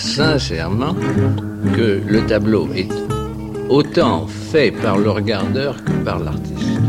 [0.00, 0.94] sincèrement
[1.76, 2.88] que le tableau est
[3.68, 6.80] autant fait par le regardeur que par l'artiste.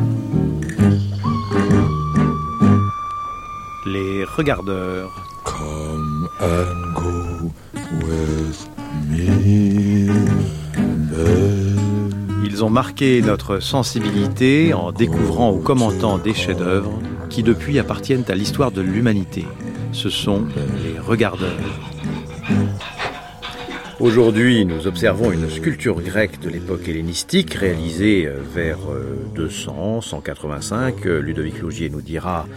[3.86, 5.12] Les regardeurs.
[5.44, 7.52] Come and go
[8.08, 8.70] with
[9.10, 10.10] me,
[12.44, 16.94] Ils ont marqué notre sensibilité en découvrant ou commentant des chefs-d'œuvre
[17.30, 19.46] qui depuis appartiennent à l'histoire de l'humanité.
[19.92, 20.44] Ce sont
[20.84, 21.91] les regardeurs.
[24.02, 28.80] Aujourd'hui, nous observons une sculpture grecque de l'époque hellénistique réalisée euh, vers
[29.36, 31.06] 200, euh, 185.
[31.06, 32.48] Euh, Ludovic Logier nous dira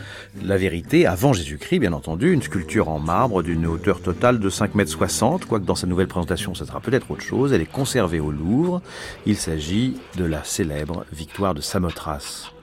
[0.42, 4.74] la vérité, avant Jésus-Christ, bien entendu, une sculpture en marbre d'une hauteur totale de 5,60
[4.74, 7.52] mètres, quoique dans sa nouvelle présentation, ça sera peut-être autre chose.
[7.52, 8.80] Elle est conservée au Louvre.
[9.26, 12.53] Il s'agit de la célèbre victoire de Samothrace.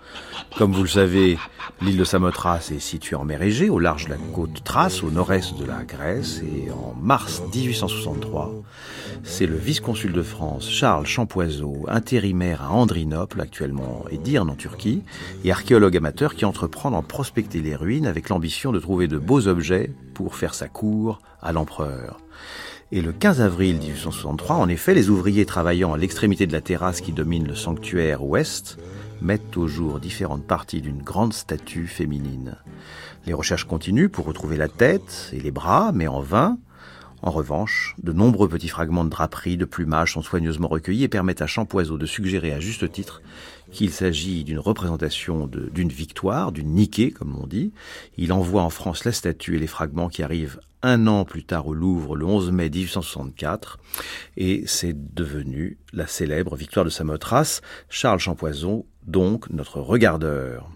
[0.58, 1.38] Comme vous le savez,
[1.82, 5.10] l'île de Samothrace est située en mer Égée, au large de la côte Thrace, au
[5.10, 6.42] nord-est de la Grèce.
[6.44, 8.54] Et en mars 1863,
[9.24, 15.04] c'est le vice-consul de France, Charles Champoiseau, intérimaire à Andrinople, actuellement Edirne en Turquie,
[15.46, 19.48] et archéologue amateur qui entreprend d'en prospecter les ruines avec l'ambition de trouver de beaux
[19.48, 22.20] objets pour faire sa cour à l'empereur.
[22.92, 27.00] Et le 15 avril 1863, en effet, les ouvriers travaillant à l'extrémité de la terrasse
[27.00, 28.78] qui domine le sanctuaire ouest
[29.22, 32.58] mettent au jour différentes parties d'une grande statue féminine.
[33.26, 36.58] Les recherches continuent pour retrouver la tête et les bras, mais en vain.
[37.24, 41.44] En revanche, de nombreux petits fragments de draperie, de plumage sont soigneusement recueillis et permettent
[41.44, 43.22] à Champoiseau de suggérer à juste titre
[43.72, 47.72] qu'il s'agit d'une représentation d'une victoire, d'une niquée, comme on dit.
[48.18, 51.68] Il envoie en France la statue et les fragments qui arrivent un an plus tard
[51.68, 53.78] au Louvre, le 11 mai 1864,
[54.38, 57.62] et c'est devenu la célèbre victoire de Samothrace.
[57.88, 60.70] Charles Champoison donc notre regardeur.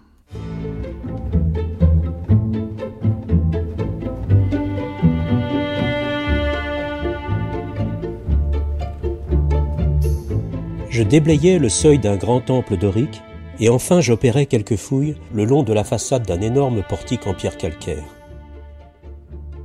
[10.88, 13.20] Je déblayais le seuil d'un grand temple dorique
[13.60, 17.58] et enfin j'opérais quelques fouilles le long de la façade d'un énorme portique en pierre
[17.58, 18.04] calcaire.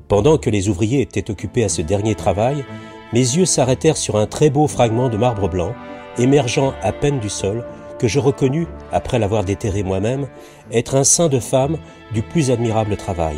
[0.10, 2.66] Pendant que les ouvriers étaient occupés à ce dernier travail,
[3.14, 5.74] mes yeux s'arrêtèrent sur un très beau fragment de marbre blanc,
[6.18, 7.66] émergeant à peine du sol,
[8.02, 10.28] que je reconnus, après l'avoir déterré moi-même,
[10.72, 11.78] être un sein de femme
[12.16, 13.38] du plus admirable travail.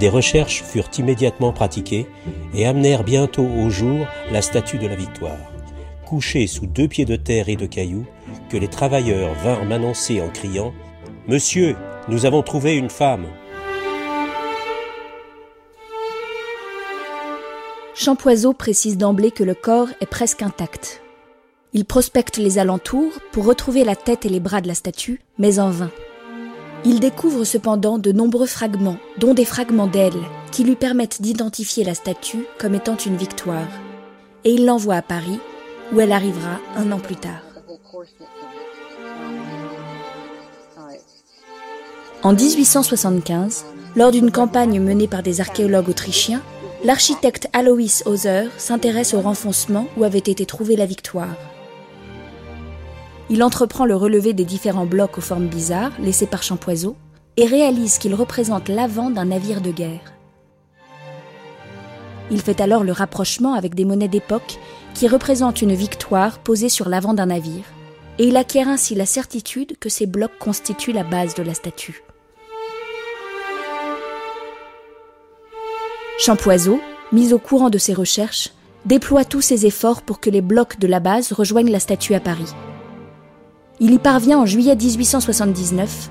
[0.00, 2.08] Des recherches furent immédiatement pratiquées
[2.52, 5.52] et amenèrent bientôt au jour la statue de la victoire,
[6.04, 8.06] couchée sous deux pieds de terre et de cailloux,
[8.50, 10.72] que les travailleurs vinrent m'annoncer en criant
[11.28, 11.76] Monsieur,
[12.08, 13.26] nous avons trouvé une femme.
[18.04, 21.02] Champoiseau précise d'emblée que le corps est presque intact.
[21.72, 25.60] Il prospecte les alentours pour retrouver la tête et les bras de la statue, mais
[25.60, 25.92] en vain.
[26.84, 31.94] Il découvre cependant de nombreux fragments, dont des fragments d'ailes, qui lui permettent d'identifier la
[31.94, 33.68] statue comme étant une victoire.
[34.42, 35.38] Et il l'envoie à Paris,
[35.92, 37.44] où elle arrivera un an plus tard.
[42.24, 43.64] En 1875,
[43.94, 46.42] lors d'une campagne menée par des archéologues autrichiens,
[46.84, 51.36] l'architecte Alois Hauser s'intéresse au renfoncement où avait été trouvée la victoire.
[53.30, 56.96] Il entreprend le relevé des différents blocs aux formes bizarres laissés par Champoiseau
[57.36, 60.12] et réalise qu'ils représentent l'avant d'un navire de guerre.
[62.30, 64.58] Il fait alors le rapprochement avec des monnaies d'époque
[64.94, 67.64] qui représentent une victoire posée sur l'avant d'un navire,
[68.18, 72.02] et il acquiert ainsi la certitude que ces blocs constituent la base de la statue.
[76.24, 76.78] Champoiseau,
[77.10, 78.50] mis au courant de ses recherches,
[78.84, 82.20] déploie tous ses efforts pour que les blocs de la base rejoignent la statue à
[82.20, 82.54] Paris.
[83.80, 86.10] Il y parvient en juillet 1879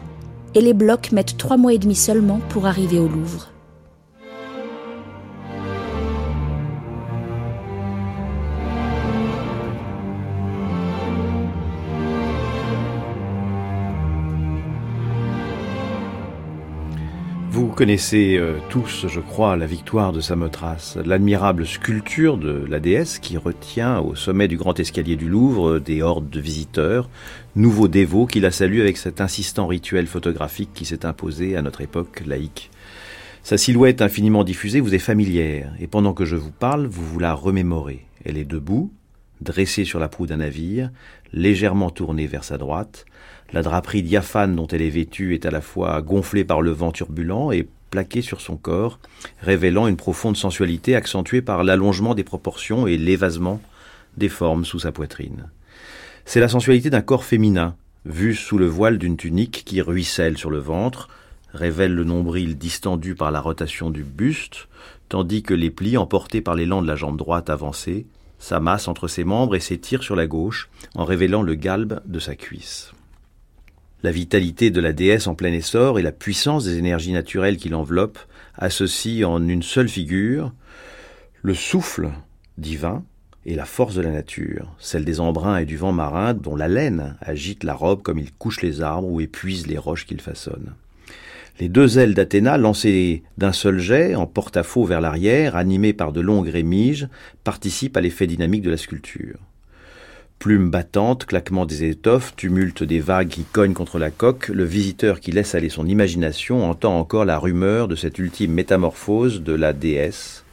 [0.54, 3.51] et les blocs mettent trois mois et demi seulement pour arriver au Louvre.
[17.72, 23.18] Vous connaissez euh, tous, je crois, la victoire de Samothrace, l'admirable sculpture de la déesse
[23.18, 27.10] qui retient au sommet du grand escalier du Louvre des hordes de visiteurs,
[27.56, 31.80] nouveaux dévots qui la saluent avec cet insistant rituel photographique qui s'est imposé à notre
[31.80, 32.72] époque laïque.
[33.42, 37.20] Sa silhouette infiniment diffusée vous est familière, et pendant que je vous parle, vous vous
[37.20, 38.06] la remémorez.
[38.26, 38.92] Elle est debout,
[39.40, 40.92] dressée sur la proue d'un navire,
[41.32, 43.06] légèrement tournée vers sa droite,
[43.54, 46.92] la draperie diaphane dont elle est vêtue est à la fois gonflée par le vent
[46.92, 49.00] turbulent et plaquée sur son corps,
[49.42, 53.62] révélant une profonde sensualité accentuée par l'allongement des proportions et l'évasement
[54.18, 55.50] des formes sous sa poitrine.
[56.26, 57.76] C'est la sensualité d'un corps féminin,
[58.06, 61.10] vu sous le voile d'une tunique qui ruisselle sur le ventre,
[61.54, 64.68] révèlent le nombril distendu par la rotation du buste,
[65.10, 68.06] tandis que les plis, emportés par l'élan de la jambe droite avancée,
[68.40, 72.36] s'amassent entre ses membres et s'étirent sur la gauche, en révélant le galbe de sa
[72.36, 72.94] cuisse.
[74.04, 77.70] La vitalité de la déesse en plein essor et la puissance des énergies naturelles qui
[77.70, 78.20] l'enveloppent
[78.56, 80.54] associent en une seule figure
[81.44, 82.10] le souffle
[82.58, 83.04] divin
[83.46, 86.68] et la force de la nature, celle des embruns et du vent marin dont la
[86.68, 90.74] laine agite la robe comme il couche les arbres ou épuise les roches qu'il façonne.
[91.60, 96.22] Les deux ailes d'Athéna, lancées d'un seul jet, en porte-à-faux vers l'arrière, animées par de
[96.22, 97.08] longues rémiges,
[97.44, 99.38] participent à l'effet dynamique de la sculpture.
[100.42, 105.20] Plumes battantes, claquement des étoffes, tumulte des vagues qui cognent contre la coque, le visiteur
[105.20, 109.72] qui laisse aller son imagination entend encore la rumeur de cette ultime métamorphose de la
[109.72, 110.44] déesse,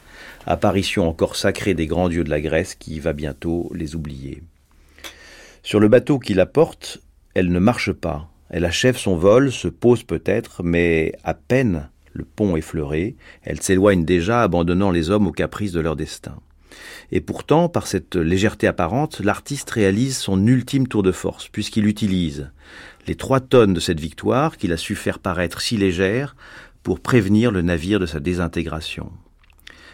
[0.45, 4.43] apparition encore sacrée des grands dieux de la Grèce qui va bientôt les oublier.
[5.63, 7.01] Sur le bateau qui la porte,
[7.33, 8.29] elle ne marche pas.
[8.51, 14.05] Elle achève son vol, se pose peut-être, mais à peine le pont effleuré, elle s'éloigne
[14.05, 16.35] déjà, abandonnant les hommes aux caprices de leur destin.
[17.11, 22.51] Et pourtant, par cette légèreté apparente, l'artiste réalise son ultime tour de force, puisqu'il utilise
[23.07, 26.35] les trois tonnes de cette victoire qu'il a su faire paraître si légère
[26.83, 29.11] pour prévenir le navire de sa désintégration.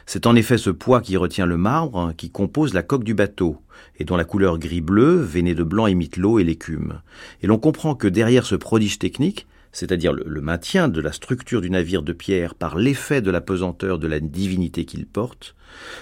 [0.06, 3.16] C'est en effet ce poids qui retient le marbre hein, qui compose la coque du
[3.16, 3.58] bateau,
[3.98, 7.02] et dont la couleur gris-bleu, veinée de blanc, imite l'eau et l'écume.
[7.42, 11.70] Et l'on comprend que derrière ce prodige technique, c'est-à-dire le, maintien de la structure du
[11.70, 15.54] navire de pierre par l'effet de la pesanteur de la divinité qu'il porte,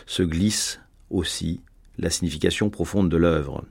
[0.06, 0.80] se glisse
[1.10, 1.60] aussi
[1.98, 3.66] la signification profonde de l'œuvre.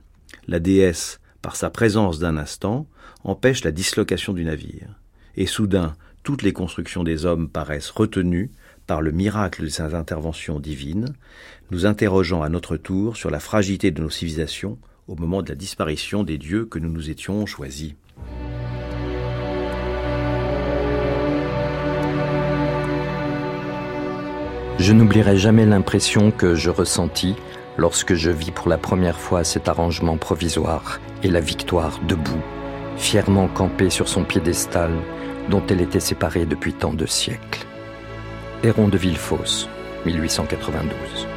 [0.45, 2.85] La déesse, par sa présence d'un instant,
[3.23, 4.99] empêche la dislocation du navire.
[5.37, 8.51] Et soudain, toutes les constructions des hommes paraissent retenues
[8.87, 11.15] par le miracle de ses interventions divines,
[11.71, 14.77] nous interrogeant à notre tour sur la fragilité de nos civilisations
[15.07, 17.93] au moment de la disparition des dieux que nous nous étions choisis.
[24.79, 27.35] Je n'oublierai jamais l'impression que je ressentis
[27.77, 32.41] lorsque je vis pour la première fois cet arrangement provisoire et la victoire debout,
[32.97, 34.91] fièrement campée sur son piédestal
[35.49, 37.65] dont elle était séparée depuis tant de siècles.
[38.63, 39.69] Héron de Villefosse,
[40.05, 41.32] 1892.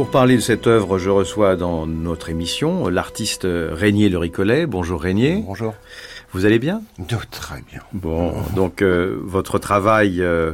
[0.00, 4.64] Pour parler de cette œuvre, je reçois dans notre émission l'artiste Régnier Le Ricollet.
[4.64, 5.44] Bonjour Régnier.
[5.46, 5.74] Bonjour.
[6.32, 6.82] Vous allez bien?
[7.32, 7.80] Très bien.
[7.92, 10.52] Bon, donc euh, votre travail euh,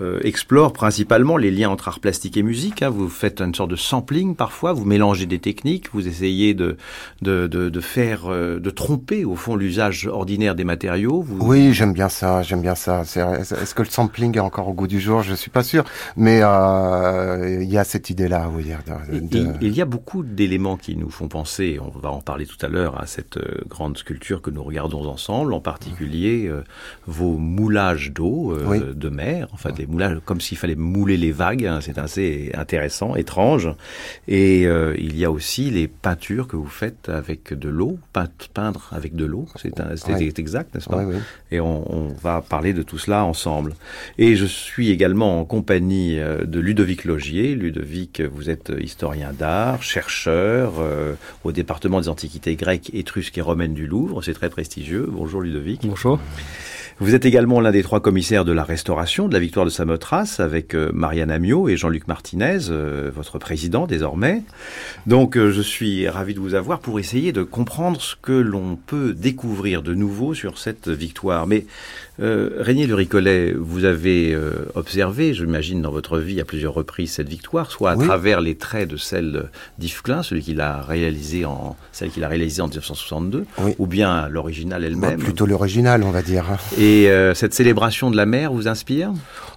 [0.00, 2.82] euh, explore principalement les liens entre art plastique et musique.
[2.82, 2.90] Hein.
[2.90, 6.76] Vous faites une sorte de sampling parfois, vous mélangez des techniques, vous essayez de,
[7.22, 11.22] de, de, de faire, euh, de tromper au fond l'usage ordinaire des matériaux.
[11.22, 11.44] Vous...
[11.44, 13.02] Oui, j'aime bien ça, j'aime bien ça.
[13.02, 15.22] Est-ce que le sampling est encore au goût du jour?
[15.22, 15.84] Je suis pas sûr,
[16.16, 18.66] mais euh, il y a cette idée-là, oui.
[19.10, 19.38] De, de...
[19.60, 22.64] Il, il y a beaucoup d'éléments qui nous font penser, on va en parler tout
[22.64, 26.62] à l'heure, à cette grande sculpture que nous regardons ensemble, en particulier euh,
[27.06, 28.80] vos moulages d'eau euh, oui.
[28.94, 33.16] de mer, enfin des moulages comme s'il fallait mouler les vagues, hein, c'est assez intéressant,
[33.16, 33.70] étrange.
[34.28, 37.98] Et euh, il y a aussi les peintures que vous faites avec de l'eau,
[38.52, 39.72] peindre avec de l'eau, c'est
[40.08, 40.32] oui.
[40.36, 41.02] exact, n'est-ce pas?
[41.02, 41.16] Oui,
[41.50, 43.74] Et on, on, va parler de tout cela ensemble.
[44.18, 47.54] Et je suis également en compagnie de Ludovic Logier.
[47.54, 50.74] Ludovic, vous êtes historien d'art, chercheur
[51.44, 55.05] au département des antiquités grecques, étrusques et romaines du Louvre, c'est très prestigieux.
[55.06, 55.86] Bonjour Ludovic.
[55.86, 56.18] Bonjour.
[56.98, 60.40] Vous êtes également l'un des trois commissaires de la restauration de la victoire de Samothrace
[60.40, 64.42] avec euh, Marianne Amiot et Jean-Luc Martinez, euh, votre président désormais.
[65.06, 68.76] Donc euh, je suis ravi de vous avoir pour essayer de comprendre ce que l'on
[68.76, 71.46] peut découvrir de nouveau sur cette victoire.
[71.46, 71.66] Mais
[72.20, 77.28] euh, Régnier Ricollet, vous avez euh, observé, j'imagine, dans votre vie à plusieurs reprises cette
[77.28, 78.06] victoire, soit à oui.
[78.06, 82.28] travers les traits de celle d'Yves Klein, celui qu'il a réalisé en celle qu'il a
[82.28, 83.74] réalisé en 1962, oui.
[83.78, 85.18] ou bien l'original elle-même.
[85.18, 86.44] Bah, plutôt l'original, on va dire.
[86.78, 89.12] Et euh, cette célébration de la mer vous inspire?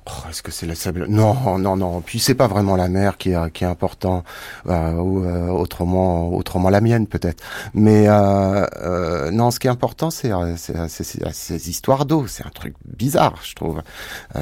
[0.10, 2.01] Oh, Est-ce que c'est la sable Non, non, non.
[2.01, 4.24] Puis c'est pas vraiment la mer qui est, qui est important,
[4.68, 7.44] euh, ou euh, autrement, autrement la mienne peut-être.
[7.74, 12.28] Mais non, ce qui est important, c'est ces histoires d'eau.
[12.28, 13.82] C'est un truc bizarre, je trouve.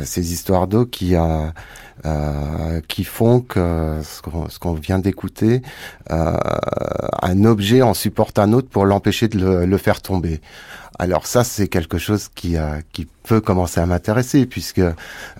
[0.04, 1.48] ces histoires d'eau qui euh,
[2.88, 5.62] qui font que ce qu'on qu vient d'écouter,
[6.12, 6.38] euh,
[7.22, 10.42] un objet en supporte un autre pour l'empêcher de le, le, faire tomber.
[11.00, 14.82] Alors ça, c'est quelque chose qui, euh, qui peut commencer à m'intéresser, puisque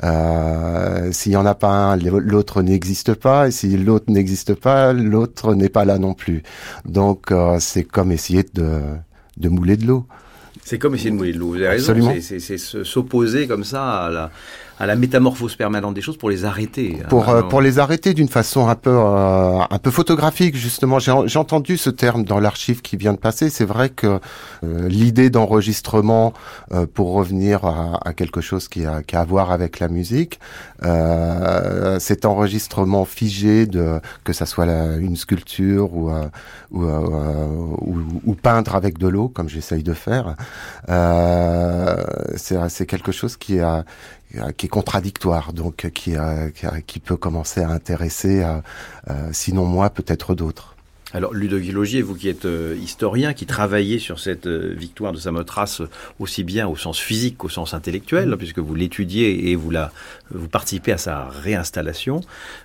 [0.04, 4.94] euh, s'il y en a pas un, l'autre n'existe pas, et si l'autre n'existe pas,
[4.94, 6.44] l'autre n'est pas là non plus.
[6.86, 8.82] Donc euh, c'est comme essayer de
[9.38, 10.06] de mouler de l'eau.
[10.64, 11.50] C'est comme essayer de mouler de l'eau.
[11.50, 12.14] Vous avez raison.
[12.20, 14.32] C'est s'opposer comme ça à la,
[14.80, 16.98] à la métamorphose permanente des choses pour les arrêter.
[17.10, 21.00] pour, Ah, euh, pour les arrêter d'une façon un peu euh, un peu photographique justement
[21.00, 24.20] j'ai j'ai entendu ce terme dans l'archive qui vient de passer c'est vrai que
[24.64, 26.34] euh, l'idée d'enregistrement
[26.74, 29.88] euh, pour revenir à, à quelque chose qui a, qui a à voir avec la
[29.88, 30.40] musique
[30.86, 36.26] euh, cet enregistrement figé de que ça soit la- une sculpture ou euh,
[36.72, 37.48] ou, euh,
[37.82, 40.36] ou, ou peindre avec de l'eau comme j'essaye de faire
[40.90, 41.96] euh,
[42.36, 43.84] c'est c'est quelque chose qui a
[44.58, 48.60] qui est contradictoire, donc euh, qui, euh, qui, euh, peut commencer à intéresser, euh,
[49.10, 50.76] euh, sinon moi, peut-être d'autres.
[51.14, 55.18] Alors Ludovic Logier, vous qui êtes euh, historien, qui travaillez sur cette euh, victoire de
[55.18, 59.72] Samothrace euh, aussi bien au sens physique qu'au sens intellectuel, puisque vous l'étudiez et vous
[59.72, 59.94] la,
[60.32, 62.20] vous participez à sa réinstallation.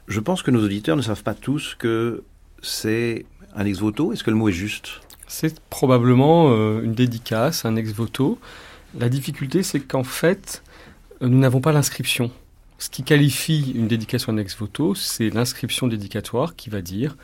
[0.09, 2.25] Je pense que nos auditeurs ne savent pas tous que
[2.63, 4.13] c'est un ex voto.
[4.13, 5.01] Est-ce que le mot est juste?
[5.29, 8.41] C'est probablement euh, une dédicace, un ex voto.
[8.99, 10.72] La difficulté, c'est qu'en fait, euh,
[11.29, 12.31] nous n'avons pas l'inscription.
[12.79, 17.17] Ce qui qualifie une dédication ex voto, c'est l'inscription dédicatoire qui va dire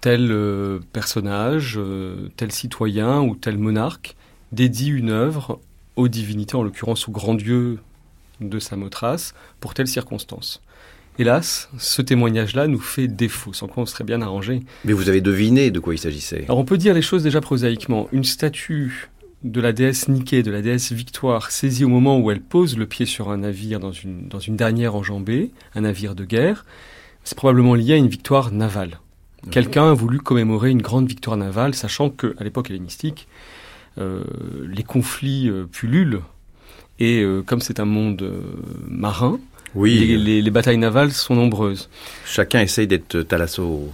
[0.00, 4.16] tel euh, personnage, euh, tel citoyen ou tel monarque
[4.52, 5.60] dédie une œuvre
[5.96, 7.78] aux divinités, en l'occurrence au grand dieu
[8.40, 10.62] de Samothrace, pour telle circonstance.
[11.18, 14.62] Hélas, ce témoignage-là nous fait défaut, sans quoi on serait bien arrangé.
[14.84, 16.44] Mais vous avez deviné de quoi il s'agissait.
[16.44, 18.08] Alors on peut dire les choses déjà prosaïquement.
[18.12, 19.08] Une statue
[19.46, 22.86] de la déesse Niké, de la déesse Victoire, saisie au moment où elle pose le
[22.86, 26.64] pied sur un navire dans une, dans une dernière enjambée, un navire de guerre,
[27.24, 28.98] c'est probablement lié à une victoire navale.
[29.50, 33.28] Quelqu'un a voulu commémorer une grande victoire navale, sachant que à l'époque hellénistique,
[33.98, 34.24] euh,
[34.68, 36.20] les conflits euh, pullulent,
[36.98, 38.28] et euh, comme c'est un monde
[38.88, 39.38] marin,
[39.74, 41.88] Oui, les, les- les batailles navales sont nombreuses.
[42.24, 43.90] chacun essaye d'être Thalasso.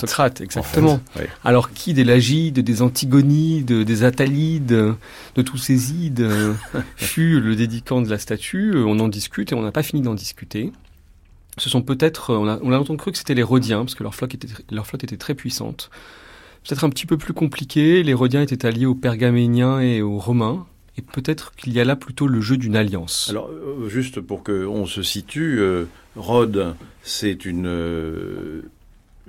[0.00, 1.00] Socrate, exactement.
[1.44, 4.94] Alors qui des Lagides, des Antigonides, des Attalides,
[5.36, 6.28] de tous ces ides
[6.96, 8.74] fut le dédicant de la statue?
[8.76, 10.72] On en discute et on n'a pas fini d'en discuter.
[11.58, 14.02] Ce sont peut-être, on a, on a longtemps cru que c'était les Rhodiens, parce que
[14.02, 15.90] leur flotte était, leur flotte était très puissante.
[16.66, 20.66] Peut-être un petit peu plus compliqué, les Rhodiens étaient alliés aux Pergaméniens et aux Romains,
[20.96, 23.28] et peut-être qu'il y a là plutôt le jeu d'une alliance.
[23.30, 25.86] Alors, euh, juste pour qu'on se situe, euh,
[26.16, 28.62] Rhodes, c'est une, euh,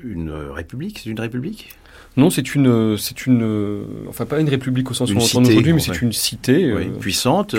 [0.03, 1.69] une république C'est une république?
[2.15, 5.39] Non, c'est une, c'est une, enfin pas une république au sens où on entend cité,
[5.39, 7.55] aujourd'hui, mais c'est une cité euh, Puissante,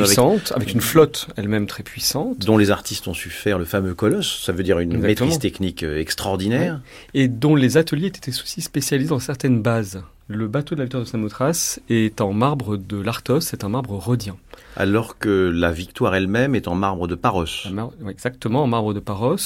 [0.54, 2.38] avec- une flotte elle-même très puissante.
[2.46, 4.44] dont les artistes ont su faire le fameux colosse.
[4.44, 5.26] Ça veut dire une Exactement.
[5.26, 6.80] maîtrise technique euh, extraordinaire.
[7.14, 10.02] et dont les ateliers étaient aussi spécialisés dans certaines bases.
[10.26, 13.92] Le bateau de la victoire de Samothrace est en marbre de l'Arthos, c'est un marbre
[13.98, 14.36] rhodien.
[14.74, 17.44] Alors que la victoire elle-même est en marbre de Paros.
[17.70, 19.36] Mar- Exactement, en marbre de Paros.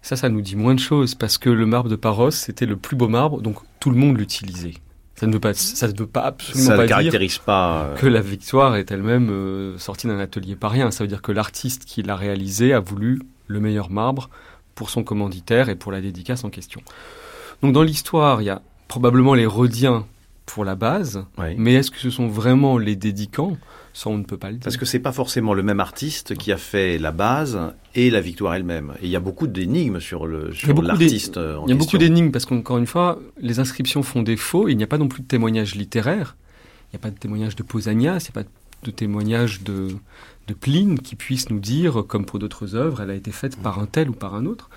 [0.00, 2.76] Ça, ça nous dit moins de choses, parce que le marbre de Paros, c'était le
[2.76, 4.72] plus beau marbre, donc tout le monde l'utilisait.
[5.16, 7.12] Ça ne veut pas, ça ne veut pas absolument Ça ne pas dire
[7.44, 7.82] pas.
[7.84, 10.90] euh, que la victoire est elle-même euh, sortie d'un atelier pas rien.
[10.90, 14.30] Ça veut dire que l'artiste qui l'a réalisé a voulu le meilleur marbre
[14.74, 16.80] pour son commanditaire et pour la dédicace en question.
[17.62, 20.06] Donc dans l'histoire, il y a probablement les Rhodiens
[20.46, 21.24] pour la base,
[21.56, 23.56] mais est-ce que ce sont vraiment les dédicants?
[23.94, 24.64] Ça, on ne peut pas le dire.
[24.64, 27.58] Parce que c'est pas forcément le même artiste qui a fait la base
[27.94, 28.94] et la victoire elle-même.
[29.02, 31.58] Et il y a beaucoup d'énigmes sur le Il y a sur beaucoup l'artiste euh,
[31.66, 34.68] Il y a beaucoup d'énigmes parce qu'encore une fois, les inscriptions font défaut.
[34.68, 36.36] Il n'y a pas non plus de témoignages littéraires.
[36.90, 38.48] Il n'y a pas de témoignage de Pausanias, il n'y a pas
[38.84, 39.88] de témoignage de,
[40.48, 43.78] de Pline qui puisse nous dire, comme pour d'autres œuvres, elle a été faite par
[43.78, 44.70] un tel ou par un autre.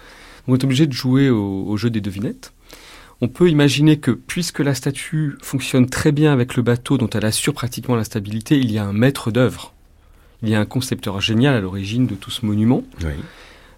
[0.47, 2.53] On est obligé de jouer au, au jeu des devinettes.
[3.25, 7.25] On peut imaginer que, puisque la statue fonctionne très bien avec le bateau dont elle
[7.25, 9.73] assure pratiquement la stabilité, il y a un maître d'œuvre.
[10.43, 12.83] Il y a un concepteur génial à l'origine de tout ce monument.
[13.01, 13.13] Oui.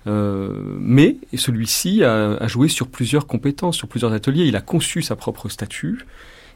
[0.05, 0.51] Euh,
[0.81, 4.43] mais celui-ci a, a joué sur plusieurs compétences, sur plusieurs ateliers.
[4.43, 6.05] Il a conçu sa propre statue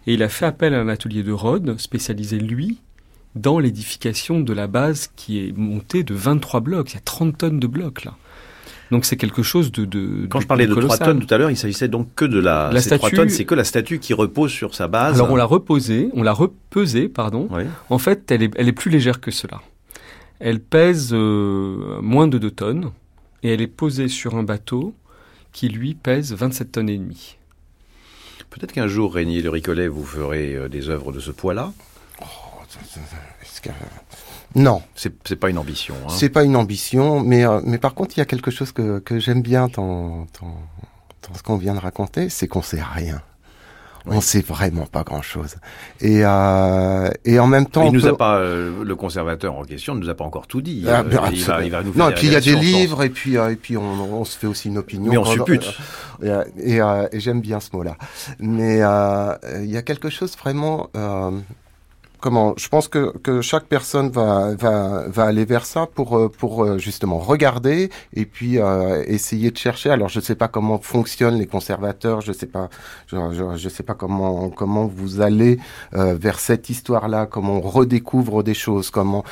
[0.05, 2.79] et il a fait appel à un atelier de Rhodes spécialisé, lui,
[3.35, 6.91] dans l'édification de la base qui est montée de 23 blocs.
[6.91, 8.17] Il y a 30 tonnes de blocs là.
[8.91, 9.85] Donc c'est quelque chose de...
[9.85, 11.07] de Quand je parlais de 3 colossal.
[11.07, 12.69] tonnes tout à l'heure, il s'agissait donc que de la.
[12.73, 15.15] La ces 3 statue- tonnes, c'est que la statue qui repose sur sa base.
[15.15, 17.47] Alors on l'a reposée, on l'a repesée, pardon.
[17.51, 17.63] Oui.
[17.89, 19.61] En fait, elle est, elle est plus légère que cela.
[20.39, 22.91] Elle pèse euh, moins de 2 tonnes
[23.43, 24.93] et elle est posée sur un bateau
[25.53, 27.37] qui lui pèse 27 tonnes et demie.
[28.49, 31.71] Peut-être qu'un jour, Régnier de Ricollet, vous ferez euh, des œuvres de ce poids-là.
[33.61, 33.69] Que-
[34.55, 35.95] Non, C'est c'est pas une ambition.
[36.03, 36.09] Hein.
[36.09, 38.99] c'est pas une ambition, mais, euh, mais par contre, il y a quelque chose que,
[38.99, 40.57] que j'aime bien dans, dans,
[41.27, 43.21] dans ce qu'on vient de raconter, c'est qu'on sait rien.
[44.07, 44.15] Oui.
[44.17, 45.57] On sait vraiment pas grand-chose.
[45.99, 49.63] Et, euh, et en même temps, il nous peut- a pas, euh, le conservateur en
[49.63, 50.85] question ne nous a pas encore tout dit.
[50.87, 51.59] Ah, Euh, ben, il, va, absolument.
[51.65, 53.55] il va nous faire Non, et puis il y a des livres, et puis, et
[53.55, 55.11] puis on, on se fait aussi une opinion.
[55.11, 55.71] Mais on suppute.
[56.23, 56.81] et et,
[57.11, 57.95] et j'aime bien ce mot-là.
[58.39, 60.89] Mais il y a quelque chose vraiment...
[62.21, 66.17] euh, comment Je pense que, que chaque personne va, va, va aller vers ça pour,
[66.17, 69.89] euh, pour euh, justement regarder et puis euh, essayer de chercher.
[69.89, 72.69] Alors je ne sais pas comment fonctionnent les conservateurs, je sais pas,
[73.07, 75.59] je, je, je sais pas comment comment vous allez
[75.93, 79.23] euh, vers cette histoire-là, comment on redécouvre des choses, comment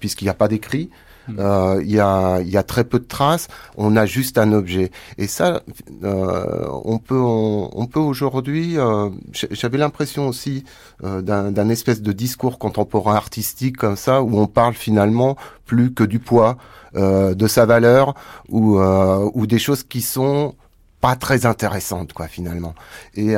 [0.00, 0.90] puisqu'il n'y a pas d'écrit.
[1.28, 1.36] Hmm.
[1.38, 3.48] Euh, il y, a, y, a, très peu de traces.
[3.76, 4.90] On a juste un objet.
[5.18, 5.62] Et ça,
[6.02, 8.78] euh, on peut, on, peut aujourd'hui.
[8.78, 9.10] Euh,
[9.50, 10.64] J'avais l'impression aussi
[11.04, 16.04] euh, d'un espèce de discours contemporain artistique comme ça, où on parle finalement plus que
[16.04, 16.56] du poids,
[16.96, 18.14] euh, de sa valeur,
[18.48, 20.54] ou, ou des choses qui sont
[21.00, 22.74] pas très intéressantes, quoi, finalement.
[23.14, 23.34] Et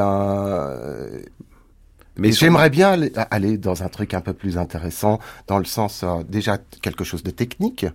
[2.16, 2.98] mais j'aimerais bien
[3.30, 7.22] aller, dans un truc un peu plus intéressant, dans le sens euh, déjà quelque chose
[7.22, 7.86] de technique,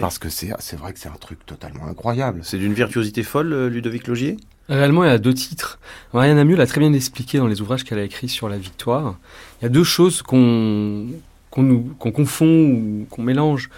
[0.00, 2.40] parce que c'est c'est vrai que c'est un truc totalement incroyable.
[2.42, 4.36] C'est d'une virtuosité folle, euh, Ludovic Logier?
[4.68, 5.78] Réellement, il y a deux titres.
[6.12, 9.16] Marianne Amieux l'a très bien expliqué dans les ouvrages qu'elle a écrits sur la victoire.
[9.60, 11.06] Il y a deux choses qu'on
[11.50, 13.70] confond ou qu'on mélange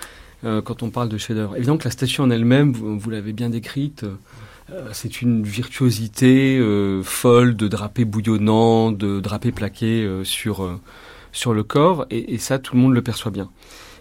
[0.44, 1.56] euh, quand on parle de chef-d'œuvre.
[1.56, 4.06] Évidemment que la statue en elle-même, vous, vous l'avez bien décrite.
[4.70, 10.78] Euh, c'est une virtuosité euh, folle de drapé bouillonnant, de drapé plaqué euh, sur,
[11.32, 13.50] sur le corps, et, et, ça, tout le monde le perçoit bien.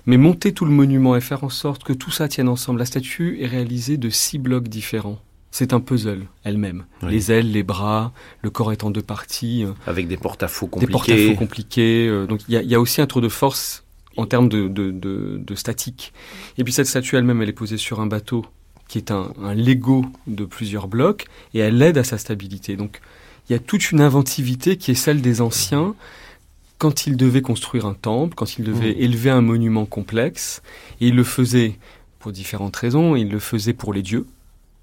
[0.05, 2.86] Mais monter tout le monument et faire en sorte que tout ça tienne ensemble, la
[2.86, 5.19] statue est réalisée de six blocs différents.
[5.51, 6.86] C'est un puzzle elle-même.
[7.01, 7.12] Oui.
[7.12, 9.65] Les ailes, les bras, le corps est en deux parties.
[9.86, 10.88] Avec des porte-à-faux compliqués.
[10.88, 12.25] Des porte-à-faux compliqués.
[12.27, 13.86] donc il y, y, a aussi un tour de force
[14.17, 16.13] en termes de, de, de, de statique.
[16.57, 18.45] Et puis cette statue elle-même, elle est posée sur un bateau
[18.88, 22.75] qui est un, un Lego de plusieurs blocs, et elle aide à sa stabilité.
[22.75, 23.01] Donc
[23.50, 25.96] il y a toute une inventivité qui est celle des anciens
[26.77, 29.01] quand ils devaient construire un temple, quand ils devaient mmh.
[29.01, 30.62] élever un monument complexe,
[31.01, 31.75] et ils le faisaient
[32.20, 33.15] pour différentes raisons.
[33.15, 34.25] Ils le faisaient pour les dieux.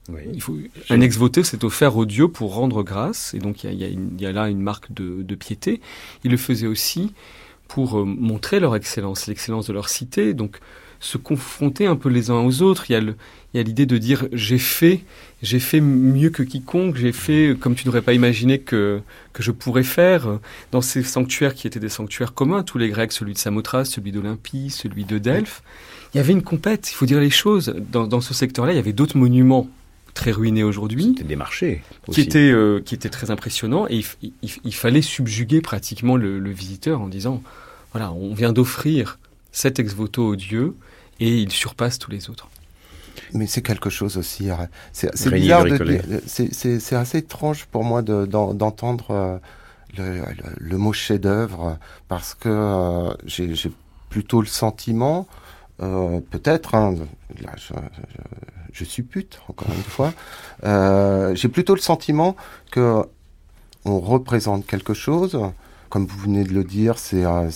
[0.09, 0.21] Oui.
[0.35, 0.59] Il faut,
[0.91, 3.89] un ex voto s'est offert aux dieux pour rendre grâce, et donc il y a,
[3.89, 5.81] y, y a, là une marque de, de piété.
[6.25, 7.13] Ils le faisaient aussi
[7.69, 10.35] pour euh, montrer leur excellence, l'excellence de leur cité.
[10.35, 10.59] Donc
[11.05, 12.91] se confronter un peu les uns aux autres.
[12.91, 13.15] Il y a le,
[13.53, 15.03] il y a l'idée de dire j'ai fait,
[15.43, 19.01] j'ai fait mieux que quiconque, j'ai fait comme tu n'aurais pas imaginé que
[19.35, 20.39] que je pourrais faire
[20.73, 24.13] dans ces sanctuaires qui étaient des sanctuaires communs, tous les Grecs, celui de Samothrace, celui
[24.13, 25.63] d'Olympie, celui de Delphes.
[26.15, 27.75] Il y avait une compète, il faut dire les choses.
[27.93, 29.69] Dans, dans ce secteur-là, il y avait d'autres monuments
[30.15, 31.13] très ruinés aujourd'hui.
[31.17, 31.83] C'était des marchés.
[32.07, 32.23] Aussi.
[32.23, 33.87] Qui étaient, euh, qui étaient très impressionnants.
[33.89, 37.43] Et il, il, il fallait subjuguer pratiquement le, le, visiteur en disant,
[37.93, 39.19] voilà, on vient d'offrir
[39.51, 40.75] cet ex voto au Dieu
[41.21, 42.49] et il surpasse tous les autres.
[43.33, 44.49] Mais c'est quelque chose aussi.
[44.93, 49.41] C'est bizarre de C'est assez étrange pour moi d'entendre
[49.97, 53.73] de, euh, le, le, le, mot chef-d'œuvre parce que euh, j'ai
[54.09, 55.27] plutôt le sentiment,
[55.83, 56.95] euh, peut-être, hein,
[57.41, 58.21] là je, je,
[58.73, 60.13] je, suppute encore une fois,
[60.65, 62.37] euh, j'ai plutôt le sentiment
[62.71, 63.03] que
[63.85, 65.39] on représente quelque chose
[65.95, 67.49] comme vous venez de le dire, c'est euh,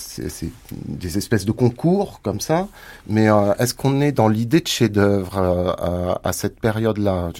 [0.87, 2.69] des espèces de concours comme ça.
[3.09, 5.39] Mais euh, est-ce qu'on est dans l'idée de chef-d'œuvre
[5.83, 7.33] euh, à cette période-là?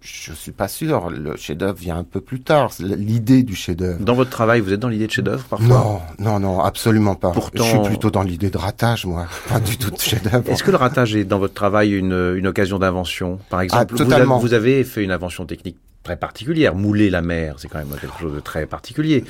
[0.00, 1.10] Je, suis pas sûr.
[1.10, 2.70] Le chef-d'œuvre vient un peu plus tard.
[2.78, 3.98] L'idée du chef-d'œuvre.
[3.98, 7.32] Dans votre travail, vous êtes dans l'idée de chef-d'œuvre parfois Non, non, non, absolument pas.
[7.32, 9.26] Pourtant, je suis plutôt dans l'idée de ratage, moi.
[9.48, 10.48] Pas du tout de chef-d'œuvre.
[10.48, 13.40] Est-ce que le ratage est dans votre travail une, une occasion d'invention?
[13.48, 14.38] Par exemple, ah, totalement.
[14.38, 16.74] Vous, avez fait une invention technique très particulière.
[16.74, 19.24] Mouler la mer, c'est quand même quelque chose de très particulier.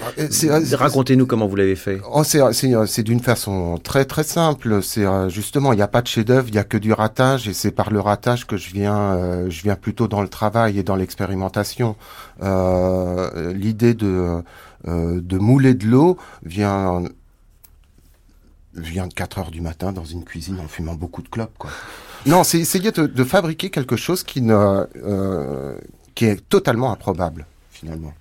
[0.72, 2.00] Racontez-nous comment vous l'avez fait.
[2.12, 4.82] Oh, c'est d'une façon très très simple.
[4.82, 7.52] C'est justement, il n'y a pas de chef-d'œuvre, il n'y a que du ratage, et
[7.52, 10.82] c'est par le ratage que je viens, euh, je viens plutôt dans le travail et
[10.82, 11.96] dans l'expérimentation.
[12.42, 14.42] Euh, L'idée de
[14.88, 17.02] euh, de mouler de l'eau vient
[18.74, 21.70] vient de 4 heures du matin dans une cuisine en fumant beaucoup de clopes, quoi.
[22.26, 25.74] Non, c'est essayer de, de, fabriquer quelque chose qui ne euh,
[26.20, 28.12] qui est totalement improbable finalement.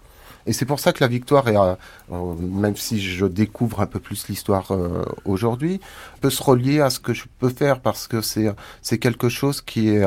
[0.45, 1.75] Et c'est pour ça que la victoire, est, euh,
[2.13, 5.81] euh, même si je découvre un peu plus l'histoire euh, aujourd'hui,
[6.21, 9.59] peut se relier à ce que je peux faire parce que c'est c'est quelque chose
[9.59, 10.05] qui est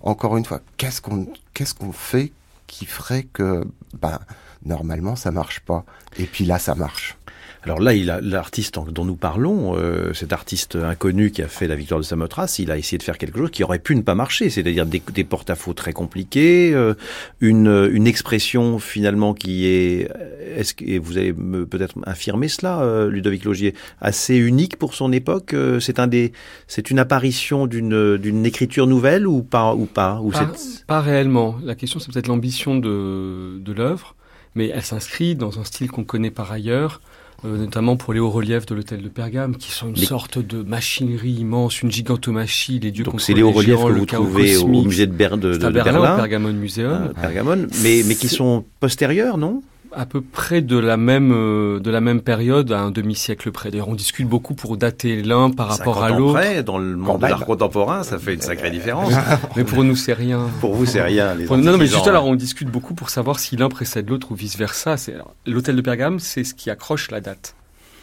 [0.00, 2.32] encore une fois qu'est-ce qu'on qu'est-ce qu'on fait
[2.68, 3.66] qui ferait que
[4.00, 4.18] ben
[4.64, 5.84] normalement ça marche pas
[6.16, 7.18] et puis là ça marche.
[7.66, 11.98] Alors là, l'artiste dont nous parlons, euh, cet artiste inconnu qui a fait la victoire
[11.98, 14.50] de Samothrace, il a essayé de faire quelque chose qui aurait pu ne pas marcher,
[14.50, 16.94] c'est-à-dire des, des porte-à-faux très compliqués, euh,
[17.40, 20.08] une, une expression finalement qui est,
[20.56, 25.10] est-ce que et vous avez peut-être affirmé cela, euh, Ludovic Logier, assez unique pour son
[25.12, 25.52] époque.
[25.52, 26.32] Euh, c'est un des,
[26.68, 30.52] c'est une apparition d'une d'une écriture nouvelle ou pas ou pas ou pas,
[30.86, 31.56] pas réellement.
[31.64, 34.14] La question c'est peut-être l'ambition de de l'œuvre,
[34.54, 37.00] mais elle s'inscrit dans un style qu'on connaît par ailleurs
[37.44, 40.06] euh, notamment pour les hauts reliefs de l'hôtel de Pergame, qui sont une les...
[40.06, 44.06] sorte de machinerie immense, une gigantomachie, les dieux Donc c'est les hauts reliefs que vous
[44.06, 44.76] trouvez cosmique.
[44.76, 47.10] au musée de, Ber de, de, de Berlin, Berlin, au Pergamon Museum.
[47.10, 49.62] Euh, Pergamon, mais, mais qui sont postérieurs, non?
[49.96, 53.70] À peu près de la même euh, de la même période, à un demi-siècle près.
[53.70, 56.62] D'ailleurs, on discute beaucoup pour dater l'un par rapport à l'autre.
[56.62, 59.12] Dans le monde de l'art contemporain, ça fait une sacrée différence.
[59.56, 60.48] mais pour nous, c'est rien.
[60.60, 61.34] Pour vous, c'est rien.
[61.34, 64.32] Les non, non, mais juste alors, on discute beaucoup pour savoir si l'un précède l'autre
[64.32, 64.96] ou vice versa.
[64.96, 65.14] C'est
[65.46, 67.55] l'hôtel de Pergame, c'est ce qui accroche la date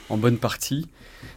[0.09, 0.87] en bonne partie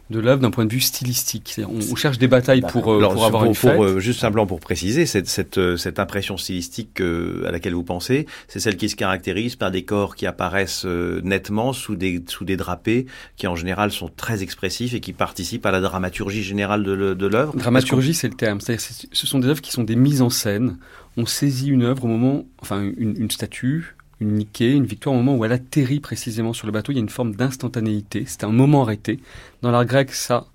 [0.09, 1.59] de l'œuvre d'un point de vue stylistique.
[1.67, 3.75] On, cherche des batailles pour, euh, pour avoir une fête.
[3.75, 7.83] Pour, euh, juste simplement pour préciser, cette, cette, euh, cette impression stylistique à laquelle vous
[7.83, 12.45] pensez, c'est celle qui se caractérise par des corps qui apparaissent nettement sous des, sous
[12.45, 16.83] des drapés qui en général sont très expressifs et qui participent à la dramaturgie générale
[16.83, 17.55] de l'œuvre.
[17.55, 18.61] Dramaturgie, c'est le terme.
[18.61, 20.77] C'est-à-dire ce sont des œuvres qui sont des mises en scène.
[21.17, 25.17] On saisit une œuvre au moment, enfin une, une statue, une niquée, une victoire au
[25.17, 26.91] moment où elle atterrit précisément sur le bateau.
[26.91, 28.25] Il y a une forme d'instantanéité.
[28.27, 29.19] C'est un moment arrêté.
[29.61, 30.47] Dans l'art grec, ça,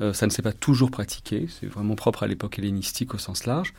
[0.00, 1.46] euh, ça ne s'est pas toujours pratiqué.
[1.48, 3.74] C'est vraiment propre à l'époque hellénistique au sens large.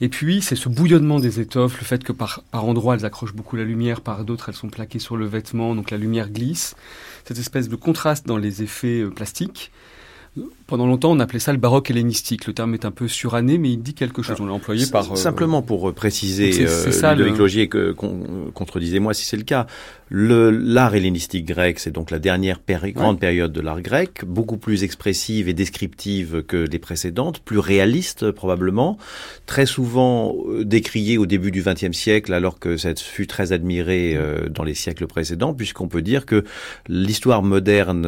[0.00, 3.34] Et puis, c'est ce bouillonnement des étoffes, le fait que par, par endroits, elles accrochent
[3.34, 6.74] beaucoup la lumière, par d'autres, elles sont plaquées sur le vêtement, donc la lumière glisse.
[7.26, 9.70] Cette espèce de contraste dans les effets euh, plastiques.
[10.70, 12.46] Pendant longtemps, on appelait ça le baroque hellénistique.
[12.46, 14.36] Le terme est un peu suranné, mais il dit quelque chose.
[14.38, 15.10] on l'a employé par...
[15.10, 17.38] Euh, simplement pour euh, préciser, c'est, ça, Ludovic le...
[17.40, 17.90] Logier, que,
[18.54, 19.66] contredisez-moi si c'est le cas,
[20.08, 22.60] le, l'art hellénistique grec, c'est donc la dernière
[22.94, 28.30] grande période de l'art grec, beaucoup plus expressive et descriptive que les précédentes, plus réaliste
[28.30, 28.96] probablement,
[29.46, 34.16] très souvent euh, décriée au début du XXe siècle, alors que ça fut très admiré
[34.50, 36.44] dans les siècles précédents, puisqu'on peut dire que
[36.88, 38.06] l'histoire moderne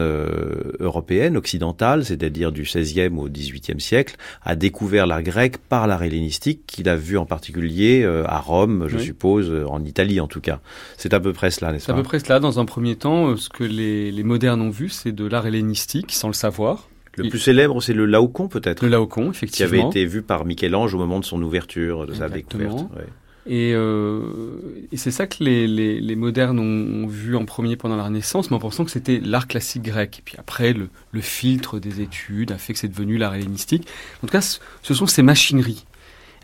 [0.78, 6.66] européenne, occidentale, c'est-à-dire du XVIe au XVIIIe siècle, a découvert l'art grec par l'art hellénistique
[6.66, 10.40] qu'il a vu en particulier euh, à Rome, je suppose, euh, en Italie en tout
[10.40, 10.60] cas.
[10.96, 12.40] C'est à peu près cela, n'est-ce pas C'est à peu près cela.
[12.40, 15.46] Dans un premier temps, euh, ce que les, les modernes ont vu, c'est de l'art
[15.46, 16.88] hellénistique, sans le savoir.
[17.16, 19.68] Le plus célèbre, c'est le Laocoon, peut-être Le Laocoon, effectivement.
[19.68, 22.86] Qui avait été vu par Michel-Ange au moment de son ouverture, de sa découverte.
[23.46, 24.22] Et, euh,
[24.92, 28.04] et c'est ça que les, les, les modernes ont, ont, vu en premier pendant la
[28.04, 30.20] Renaissance, mais en pensant que c'était l'art classique grec.
[30.20, 33.88] Et puis après, le, le, filtre des études a fait que c'est devenu l'art hellénistique.
[34.22, 35.84] En tout cas, ce sont ces machineries.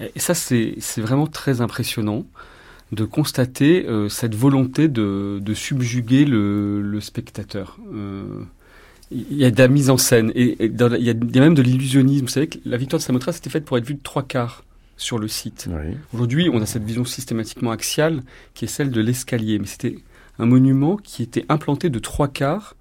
[0.01, 2.25] Et ça, c'est vraiment très impressionnant
[2.93, 7.79] de constater euh, cette volonté de, de subjuguer le, le spectateur.
[7.93, 8.43] Euh,
[9.11, 11.55] il y a de la mise en scène et, il, y a, y a, même
[11.55, 12.27] de l'illusionnisme.
[12.27, 14.65] Vous savez que la victoire de Samothrace était faite pour être vue de trois quarts
[14.99, 15.69] sur le site.
[15.71, 15.97] Oui.
[16.13, 19.97] Aujourd'hui, on a cette vision systématiquement axiale qui est celle de l'escalier, mais c'était
[20.39, 22.77] un monument qui était implanté de trois quarts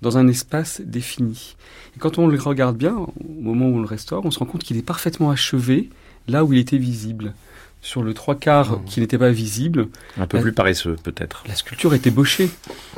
[0.00, 1.56] dans un espace défini.
[1.96, 4.46] Et quand on le regarde bien, au moment où on le restaure, on se rend
[4.46, 5.90] compte qu'il est parfaitement achevé
[6.28, 7.34] là où il était visible
[7.80, 8.84] sur le trois quarts mmh.
[8.86, 9.88] qui n'était pas visible.
[10.18, 11.44] Un peu la, plus paresseux, peut-être.
[11.46, 12.50] La sculpture était bochée.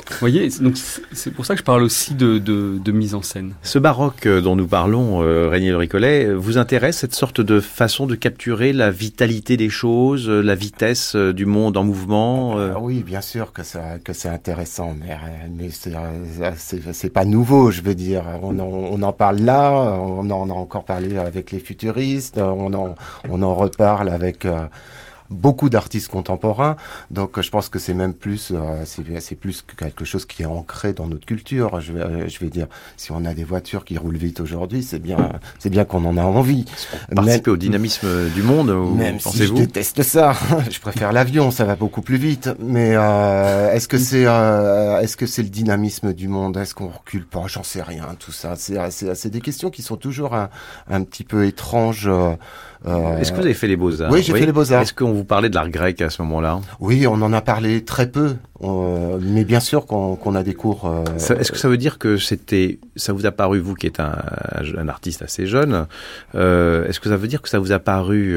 [0.09, 0.75] Vous voyez, donc
[1.13, 3.53] c'est pour ça que je parle aussi de, de, de, mise en scène.
[3.63, 8.15] Ce baroque dont nous parlons, euh, Régnier Ricollet, vous intéresse cette sorte de façon de
[8.15, 12.73] capturer la vitalité des choses, la vitesse euh, du monde en mouvement euh...
[12.79, 15.15] Oui, bien sûr que, ça, que c'est intéressant, mais,
[15.55, 18.23] mais c'est pas nouveau, je veux dire.
[18.41, 22.73] On en, on en parle là, on en a encore parlé avec les futuristes, on
[22.73, 22.95] en,
[23.29, 24.45] on en reparle avec...
[24.45, 24.65] Euh,
[25.31, 26.75] beaucoup d'artistes contemporains.
[27.09, 30.45] Donc je pense que c'est même plus euh, c'est plus que quelque chose qui est
[30.45, 31.81] ancré dans notre culture.
[31.81, 32.67] Je vais, euh, je vais dire
[32.97, 36.17] si on a des voitures qui roulent vite aujourd'hui, c'est bien c'est bien qu'on en
[36.17, 36.65] a envie.
[37.15, 38.71] Participer même, au dynamisme du monde.
[38.95, 40.33] Même si je déteste ça,
[40.69, 42.49] je préfère l'avion, ça va beaucoup plus vite.
[42.59, 46.57] Mais euh, est-ce que c'est euh, est-ce que c'est le dynamisme du monde?
[46.57, 47.45] Est-ce qu'on recule pas?
[47.47, 48.15] J'en sais rien.
[48.19, 50.49] Tout ça, c'est c'est des questions qui sont toujours un,
[50.89, 52.09] un petit peu étranges.
[52.87, 54.39] Euh, Est-ce que vous avez fait les beaux-arts Oui, j'ai oui.
[54.39, 54.81] fait les beaux-arts.
[54.81, 56.61] Est-ce qu'on vous parlait de l'art grec à ce moment-là?
[56.79, 58.35] Oui, on en a parlé très peu.
[58.63, 60.87] Euh, mais bien sûr qu'on qu a des cours.
[60.87, 63.99] Euh, Est-ce que ça veut dire que c'était, ça vous a paru vous qui êtes
[63.99, 64.15] un,
[64.77, 65.85] un artiste assez jeune,
[66.35, 68.35] euh, est-ce que ça veut dire que ça vous a paru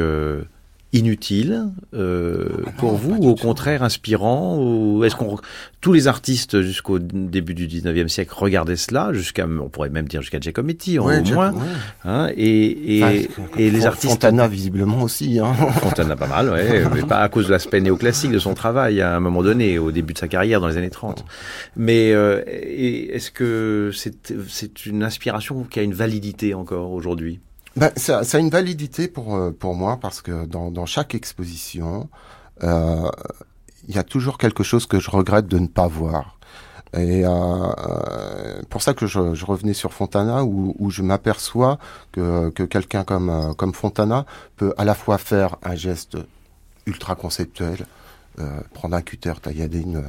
[0.94, 5.38] inutile euh, ah non, pour vous ou au contraire inspirant ou est-ce qu'on
[5.80, 10.22] tous les artistes jusqu'au début du 19e siècle regardaient cela jusqu'à on pourrait même dire
[10.22, 11.58] jusqu'à Giacometti ouais, au moins ouais.
[12.04, 15.52] hein, et et, enfin, et les artistes Fontana visiblement aussi hein.
[15.80, 19.16] Fontana pas mal ouais mais pas à cause de l'aspect néoclassique de son travail à
[19.16, 21.24] un moment donné au début de sa carrière dans les années 30
[21.76, 27.40] mais euh, est-ce que c'est c'est une inspiration qui a une validité encore aujourd'hui?
[27.76, 32.08] Ben, ça, ça, a une validité pour, pour moi parce que dans, dans chaque exposition,
[32.62, 33.10] euh,
[33.88, 36.38] il y a toujours quelque chose que je regrette de ne pas voir.
[36.96, 41.78] Et euh, pour ça que je, je, revenais sur Fontana, où, où je m'aperçois
[42.12, 46.16] que, que quelqu'un comme, comme Fontana peut à la fois faire un geste
[46.86, 47.86] ultra conceptuel,
[48.38, 50.04] euh, prendre un cutter, taillader une,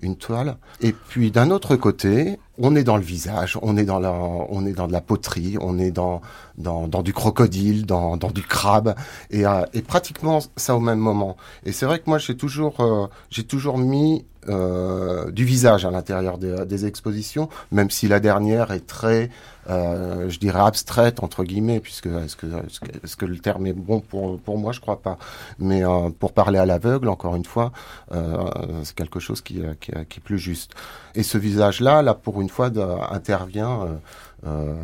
[0.00, 3.98] une toile, et puis d'un autre côté, on est dans le visage, on est dans
[3.98, 6.20] la, on est dans de la poterie, on est dans
[6.56, 8.94] dans, dans du crocodile, dans, dans du crabe,
[9.30, 11.36] et, euh, et pratiquement ça au même moment.
[11.64, 15.90] Et c'est vrai que moi j'ai toujours euh, j'ai toujours mis euh, du visage à
[15.90, 19.30] l'intérieur des, des, expositions, même si la dernière est très,
[19.68, 24.00] euh, je dirais, abstraite, entre guillemets, puisque est-ce que, est-ce que, le terme est bon
[24.00, 25.18] pour, pour moi Je crois pas.
[25.58, 27.72] Mais euh, pour parler à l'aveugle, encore une fois,
[28.12, 28.44] euh,
[28.84, 30.72] c'est quelque chose qui, qui, qui, est plus juste.
[31.18, 32.70] Et ce visage-là, là, pour une fois,
[33.10, 33.98] intervient
[34.46, 34.74] euh,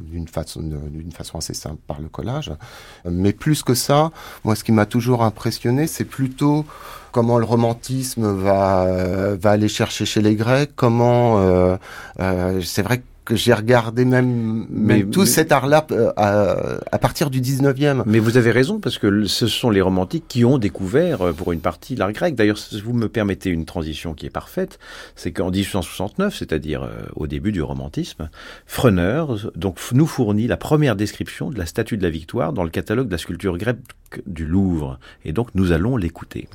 [0.00, 0.62] d'une façon,
[1.12, 2.52] façon assez simple par le collage.
[3.04, 4.12] Mais plus que ça,
[4.44, 6.64] moi, ce qui m'a toujours impressionné, c'est plutôt
[7.10, 11.76] comment le romantisme va, va aller chercher chez les Grecs, comment, euh,
[12.20, 16.56] euh, c'est vrai que que j'ai regardé même, mais, tout cet art-là euh, à,
[16.92, 18.04] à, partir du 19e.
[18.06, 21.52] Mais vous avez raison, parce que ce sont les romantiques qui ont découvert, euh, pour
[21.52, 22.36] une partie, l'art grec.
[22.36, 24.78] D'ailleurs, si vous me permettez une transition qui est parfaite,
[25.16, 28.30] c'est qu'en 1869, c'est-à-dire euh, au début du romantisme,
[28.64, 29.24] Frener
[29.56, 33.08] donc, nous fournit la première description de la statue de la victoire dans le catalogue
[33.08, 33.78] de la sculpture grecque
[34.26, 35.00] du Louvre.
[35.24, 36.48] Et donc, nous allons l'écouter.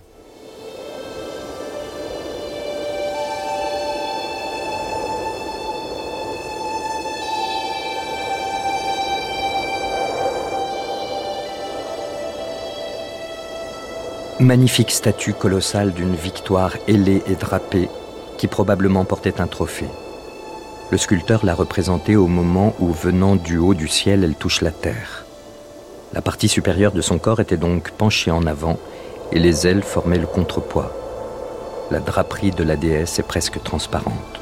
[14.42, 17.90] Magnifique statue colossale d'une victoire ailée et drapée
[18.40, 19.86] qui probablement portait un trophée.
[20.90, 24.72] Le sculpteur l'a représentée au moment où, venant du haut du ciel, elle touche la
[24.72, 25.26] terre.
[26.14, 28.80] La partie supérieure de son corps était donc penchée en avant
[29.32, 30.92] et les ailes formaient le contrepoids.
[31.92, 34.42] La draperie de la déesse est presque transparente.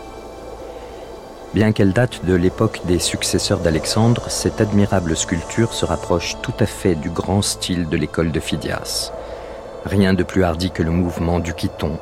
[1.53, 6.65] Bien qu'elle date de l'époque des successeurs d'Alexandre, cette admirable sculpture se rapproche tout à
[6.65, 9.11] fait du grand style de l'école de Phidias.
[9.85, 11.99] Rien de plus hardi que le mouvement du chiton,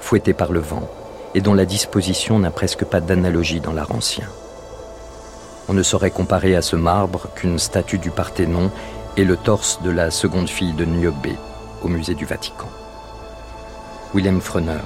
[0.00, 0.88] fouetté par le vent,
[1.34, 4.28] et dont la disposition n'a presque pas d'analogie dans l'art ancien.
[5.68, 8.70] On ne saurait comparer à ce marbre qu'une statue du Parthénon
[9.16, 11.36] et le torse de la seconde fille de Niobé
[11.82, 12.68] au musée du Vatican.
[14.14, 14.84] Willem Frener,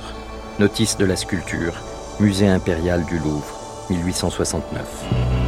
[0.59, 1.75] notice de la sculpture,
[2.21, 3.59] musée impérial du Louvre,
[3.91, 5.48] 1869.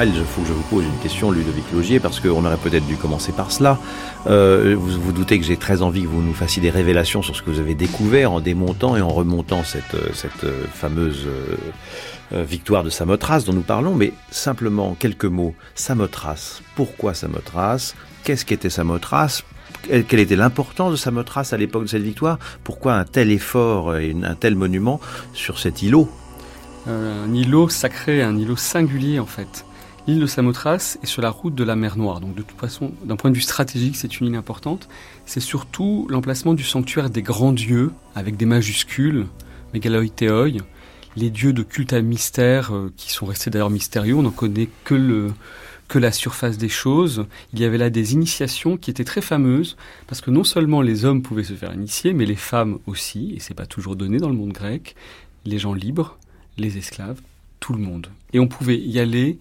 [0.00, 2.96] Il faut que je vous pose une question, Ludovic Logier, parce qu'on aurait peut-être dû
[2.96, 3.78] commencer par cela.
[4.26, 7.36] Euh, vous vous doutez que j'ai très envie que vous nous fassiez des révélations sur
[7.36, 10.08] ce que vous avez découvert en démontant et en remontant cette, euh,
[10.44, 11.26] euh, fameuse
[12.32, 15.54] victoire de Samothrace dont nous parlons, mais simplement quelques mots.
[15.74, 17.94] Samothrace, pourquoi Samothrace?
[18.24, 19.44] Qu'est-ce qu'était Samothrace?
[19.82, 22.38] Quelle était l'importance de Samothrace à l'époque de cette victoire?
[22.64, 24.98] Pourquoi un tel effort et un tel monument
[25.34, 26.08] sur cet îlot?
[26.86, 29.66] Un îlot sacré, un îlot singulier en fait.
[30.08, 32.18] L'île de Samothrace est sur la route de la mer Noire.
[32.18, 34.88] Donc de toute façon, d'un point de vue stratégique, c'est une île importante.
[35.26, 39.26] C'est surtout l'emplacement du sanctuaire des grands dieux, avec des majuscules,
[39.74, 40.60] Megaloïthéoi,
[41.14, 44.16] les dieux de culte à mystère, euh, qui sont restés d'ailleurs mystérieux.
[44.16, 45.32] On n'en connaît que, le,
[45.86, 47.26] que la surface des choses.
[47.52, 49.76] Il y avait là des initiations qui étaient très fameuses,
[50.08, 53.40] parce que non seulement les hommes pouvaient se faire initier, mais les femmes aussi, et
[53.40, 54.96] c'est pas toujours donné dans le monde grec,
[55.44, 56.18] les gens libres,
[56.58, 57.20] les esclaves,
[57.60, 58.08] tout le monde.
[58.32, 59.38] Et on pouvait y aller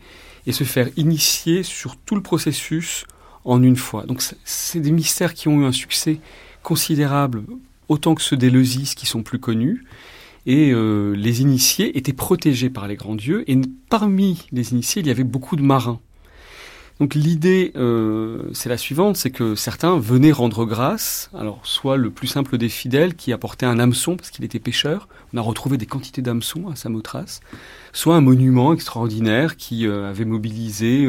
[0.47, 3.05] et se faire initier sur tout le processus
[3.45, 4.05] en une fois.
[4.05, 6.19] Donc c'est des mystères qui ont eu un succès
[6.63, 7.43] considérable,
[7.89, 9.85] autant que ceux des Leusis qui sont plus connus.
[10.45, 13.43] Et euh, les initiés étaient protégés par les grands dieux.
[13.49, 15.99] Et parmi les initiés, il y avait beaucoup de marins.
[17.01, 21.31] Donc l'idée, euh, c'est la suivante, c'est que certains venaient rendre grâce.
[21.35, 25.07] Alors soit le plus simple des fidèles qui apportait un hameçon parce qu'il était pêcheur.
[25.33, 27.39] On a retrouvé des quantités d'hameçons à Samothrace.
[27.91, 31.03] Soit un monument extraordinaire qui euh, avait mobilisé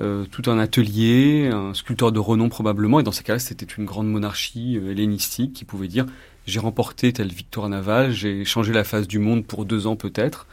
[0.00, 2.98] euh, tout un atelier, un sculpteur de renom probablement.
[2.98, 6.06] Et dans ces cas-là, c'était une grande monarchie hellénistique qui pouvait dire
[6.46, 10.46] j'ai remporté telle victoire navale, j'ai changé la face du monde pour deux ans peut-être.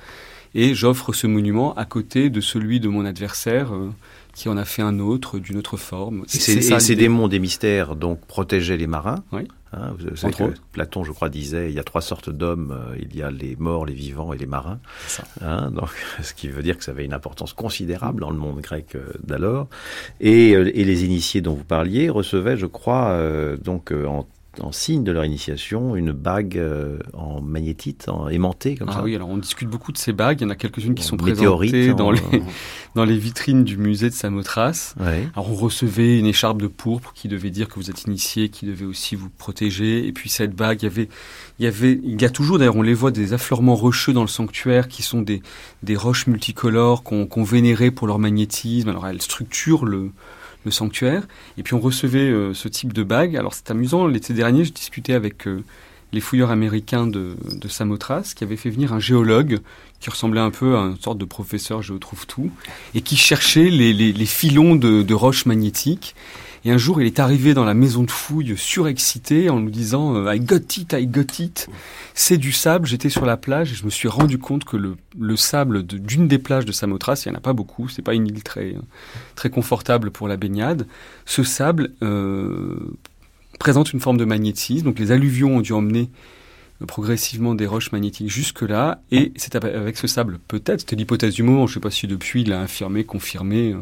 [0.55, 3.71] et j'offre ce monument à côté de celui de mon adversaire
[4.33, 6.25] qui en a fait un autre d'une autre forme.
[6.33, 9.23] Et, ces démons des mystères donc protégeaient les marins.
[9.31, 9.47] Oui.
[9.73, 12.97] Hein, vous savez que Platon, je crois, disait il y a trois sortes d'hommes euh,
[12.99, 14.79] il y a les morts, les vivants et les marins.
[15.39, 15.89] Hein, donc,
[16.21, 19.13] ce qui veut dire que ça avait une importance considérable dans le monde grec euh,
[19.23, 19.69] d'alors.
[20.19, 23.17] Et, euh, et, les initiés dont vous parliez recevaient, je crois,
[23.63, 24.27] donc en
[24.59, 29.03] en signe de leur initiation une bague euh, en magnétite, en aimantée comme ah ça.
[29.03, 30.41] oui, alors on discute beaucoup de ces bagues.
[30.41, 32.21] Il y en a quelques-unes qui sont présentées dans, les,
[32.95, 34.95] dans les vitrines du musée de Samothrace.
[34.99, 38.65] Alors on recevait une écharpe de pourpre qui devait dire que vous êtes initié, qui
[38.65, 40.05] devait aussi vous protéger.
[40.05, 41.09] Et puis cette bague, il y avait,
[41.59, 44.21] il y avait, il y a toujours d'ailleurs, on les voit des affleurements rocheux dans
[44.21, 45.41] le sanctuaire qui sont des,
[45.81, 48.89] des roches multicolores qu'on vénérait pour leur magnétisme.
[48.89, 50.11] Alors elles structurent le
[50.65, 51.27] le sanctuaire.
[51.57, 53.35] Et puis on recevait euh, ce type de bague.
[53.35, 55.63] Alors c'est amusant, l'été dernier, je discutais avec euh,
[56.11, 59.59] les fouilleurs américains de, de, qui avaient fait venir un géologue
[59.99, 62.51] qui ressemblait un peu à une sorte de professeur je trouve tout
[62.95, 66.15] et qui cherchait les, les, filons de roches magnétiques.
[66.63, 70.15] Et un jour, il est arrivé dans la maison de fouille surexcité en nous disant
[70.15, 71.67] euh, I got it, I got it.
[72.13, 72.85] C'est du sable.
[72.85, 76.27] J'étais sur la plage et je me suis rendu compte que le, le sable d'une
[76.27, 78.75] des plages de Samothrace, il n'y en a pas beaucoup, c'est pas une île très,
[79.35, 80.85] très confortable pour la baignade.
[81.25, 82.77] Ce sable euh,
[83.59, 84.85] présente une forme de magnétisme.
[84.85, 86.11] Donc les alluvions ont dû emmener
[86.83, 89.01] euh, progressivement des roches magnétiques jusque-là.
[89.11, 92.05] Et c'est avec ce sable, peut-être, c'était l'hypothèse du moment, je ne sais pas si
[92.05, 93.75] depuis il a affirmé, confirmé.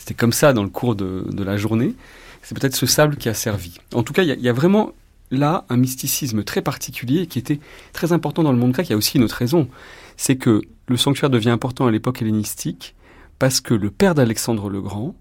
[0.00, 1.94] C'était comme ça dans le cours de, la journée.
[2.42, 3.76] C'est peut-être ce sable qui a servi.
[3.92, 4.92] En tout cas, il y, y, a vraiment
[5.30, 7.60] là un mysticisme très particulier qui était
[7.92, 8.88] très important dans le monde grec.
[8.88, 9.68] Il y a aussi une autre raison,
[10.16, 12.94] c'est que le sanctuaire devient important à l'époque hellénistique
[13.38, 15.14] parce que le père d'Alexandre le Grand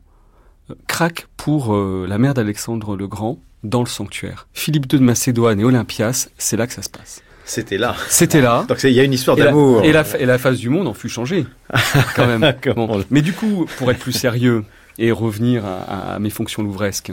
[0.70, 4.48] euh, craque pour euh, la mère d'Alexandre le Grand dans le sanctuaire.
[4.54, 7.22] Philippe II de Macédoine et Olympias, c'est là que ça se passe.
[7.50, 7.96] C'était là.
[8.10, 8.64] C'était là.
[8.68, 9.84] Donc il y a une histoire d'amour.
[9.84, 11.48] Et, et, la face du monde en fut changée,
[12.16, 12.54] quand même.
[12.76, 13.04] bon.
[13.10, 14.64] Mais du coup, pour être plus sérieux
[15.00, 17.12] et revenir à, à mes fonctions louvresques,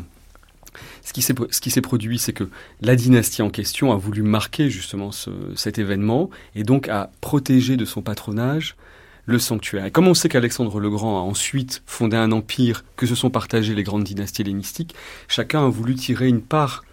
[1.02, 2.48] ce qui s'est produit, c'est que
[2.82, 7.76] la dynastie en question a voulu marquer justement ce, cet événement et donc a protégé
[7.76, 8.76] de son patronage
[9.24, 9.86] le sanctuaire.
[9.86, 13.30] Et comme on sait qu'Alexandre le Grand a ensuite fondé un empire que se sont
[13.30, 14.94] partagés les grandes dynasties hellénistiques,
[15.28, 16.84] chacun a voulu tirer une part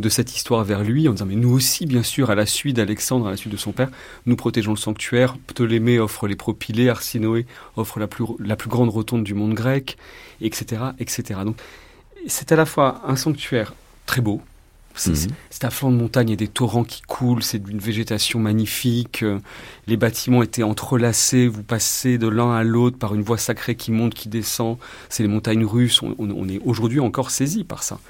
[0.00, 2.76] de cette histoire vers lui en disant mais nous aussi bien sûr à la suite
[2.76, 3.90] d'Alexandre, à la suite de son père,
[4.26, 8.88] nous protégeons le sanctuaire, Ptolémée offre les propylées, Arsinoé offre la plus, la plus grande
[8.88, 9.96] rotonde du monde grec,
[10.40, 10.82] etc.
[10.98, 11.40] etc.
[11.44, 11.56] Donc
[12.26, 13.74] c'est à la fois un sanctuaire
[14.06, 14.40] très beau,
[14.94, 15.66] c'est mmh.
[15.66, 19.24] à flanc de montagne et des torrents qui coulent, c'est d'une végétation magnifique.
[19.86, 23.92] Les bâtiments étaient entrelacés, vous passez de l'un à l'autre par une voie sacrée qui
[23.92, 24.78] monte, qui descend.
[25.08, 28.00] C'est les montagnes russes, on, on est aujourd'hui encore saisi par ça.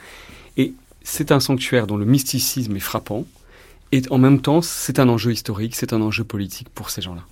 [1.02, 3.24] C'est un sanctuaire dont le mysticisme est frappant,
[3.92, 7.22] et en même temps, c'est un enjeu historique, c'est un enjeu politique pour ces gens-là.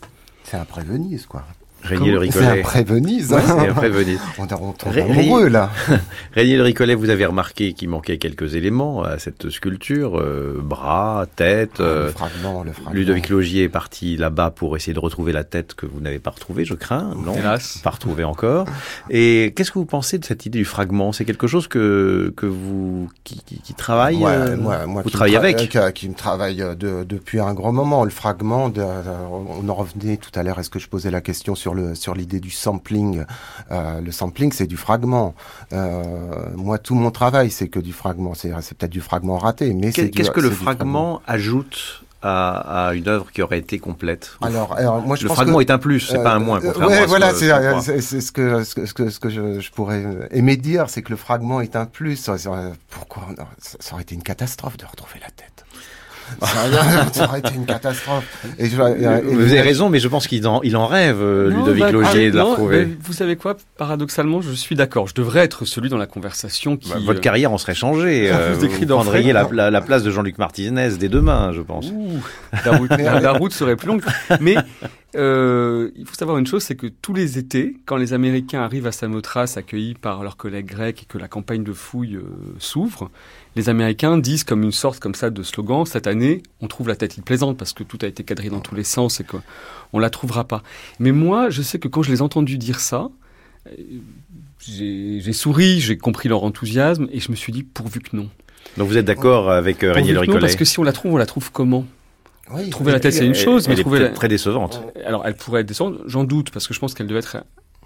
[0.44, 1.44] C'est après Venise, quoi.
[1.83, 2.45] Régnier le Ricollet.
[2.45, 3.33] C'est après Venise.
[3.33, 4.21] Ouais, c'est après Venise.
[4.38, 5.71] on, on tombe amoureux, là.
[6.33, 10.19] Régnier le Ricollet, vous avez remarqué qu'il manquait quelques éléments à cette sculpture.
[10.19, 11.75] Euh, bras, tête.
[11.79, 12.93] Ah, le euh, fragment, le fragment.
[12.93, 16.31] Ludovic Logier est parti là-bas pour essayer de retrouver la tête que vous n'avez pas
[16.31, 17.14] retrouvée, je crains.
[17.25, 17.79] Non, Hélas.
[17.83, 18.67] pas retrouvée encore.
[19.09, 21.12] Et qu'est-ce que vous pensez de cette idée du fragment?
[21.12, 25.11] C'est quelque chose que, que vous, qui, qui, qui travaille ouais, euh, moi, moi, Vous
[25.11, 25.57] travaillez avec?
[25.57, 28.05] qui, qui me travaille de, depuis un grand moment.
[28.05, 31.55] Le fragment, de, on en revenait tout à l'heure, est-ce que je posais la question
[31.55, 33.24] sur le sur l'idée du sampling.
[33.70, 35.35] Euh, le sampling, c'est du fragment.
[35.72, 36.02] Euh,
[36.54, 38.35] moi, tout mon travail, c'est que du fragment.
[38.35, 42.94] C'est peut-être du fragment raté, mais c'est Qu'est-ce que le fragment, fragment ajoute à, à,
[42.94, 44.37] une œuvre qui aurait été complète?
[44.42, 46.38] Alors, alors moi, je le pense fragment que, est un plus, c'est euh, pas un
[46.38, 46.61] moins.
[46.61, 50.90] Ouais, voilà, c'est ce, ce que ce que ce que je, je pourrais aimer dire,
[50.90, 52.31] c'est que le fragment est un plus.
[52.90, 53.28] Pourquoi?
[53.59, 55.64] Ça aurait été une catastrophe de retrouver la tête.
[57.12, 58.25] ça aurait été une catastrophe.
[58.59, 61.49] Et je, et vous avez raison, mais je pense qu'il en, il en rêve, non,
[61.49, 62.88] Ludovic bah, Logier, ah, de la retrouver.
[63.01, 63.57] Vous savez quoi?
[63.77, 65.07] Paradoxalement, je suis d'accord.
[65.07, 66.91] Je devrais être celui dans la conversation qui.
[66.91, 68.33] Bah, votre carrière en serait changée.
[68.38, 71.91] Euh, vous, vous prendriez la, la, la, place de Jean-Luc Martinez dès demain, je pense.
[71.91, 72.23] Ouh,
[72.64, 74.03] la, route, la, la route serait plus longue.
[74.41, 74.57] Mais
[75.17, 78.87] euh, il faut savoir une chose, c'est que tous les étés, quand les Américains arrivent
[78.87, 82.25] à Samothrace, accueillis par leurs collègues grecs, et que la campagne de fouille euh,
[82.59, 83.11] s'ouvre,
[83.59, 86.94] les Américains disent comme une sorte comme ça de slogan cette année, on trouve la
[86.94, 87.16] tête.
[87.16, 90.11] Ils plaisantent parce que tout a été quadrillé dans tous les sens et qu'on la
[90.11, 90.62] trouvera pas.
[91.01, 93.09] Mais moi, je sais que quand je les ai entendus dire ça,
[93.66, 93.73] euh,
[94.61, 98.30] j'ai souri, j'ai compris leur enthousiasme et je me suis dit pourvu que non.
[98.76, 101.16] Donc vous êtes d'accord avec euh, Régnier Ricollet Parce que si on la trouve, on
[101.16, 101.85] la trouve comment?
[102.53, 104.09] Oui, trouver la tête, c'est une chose, elle mais trouver la...
[104.11, 104.82] très décevante.
[105.05, 107.37] Alors, elle pourrait être décevante, j'en doute, parce que je pense qu'elle devait être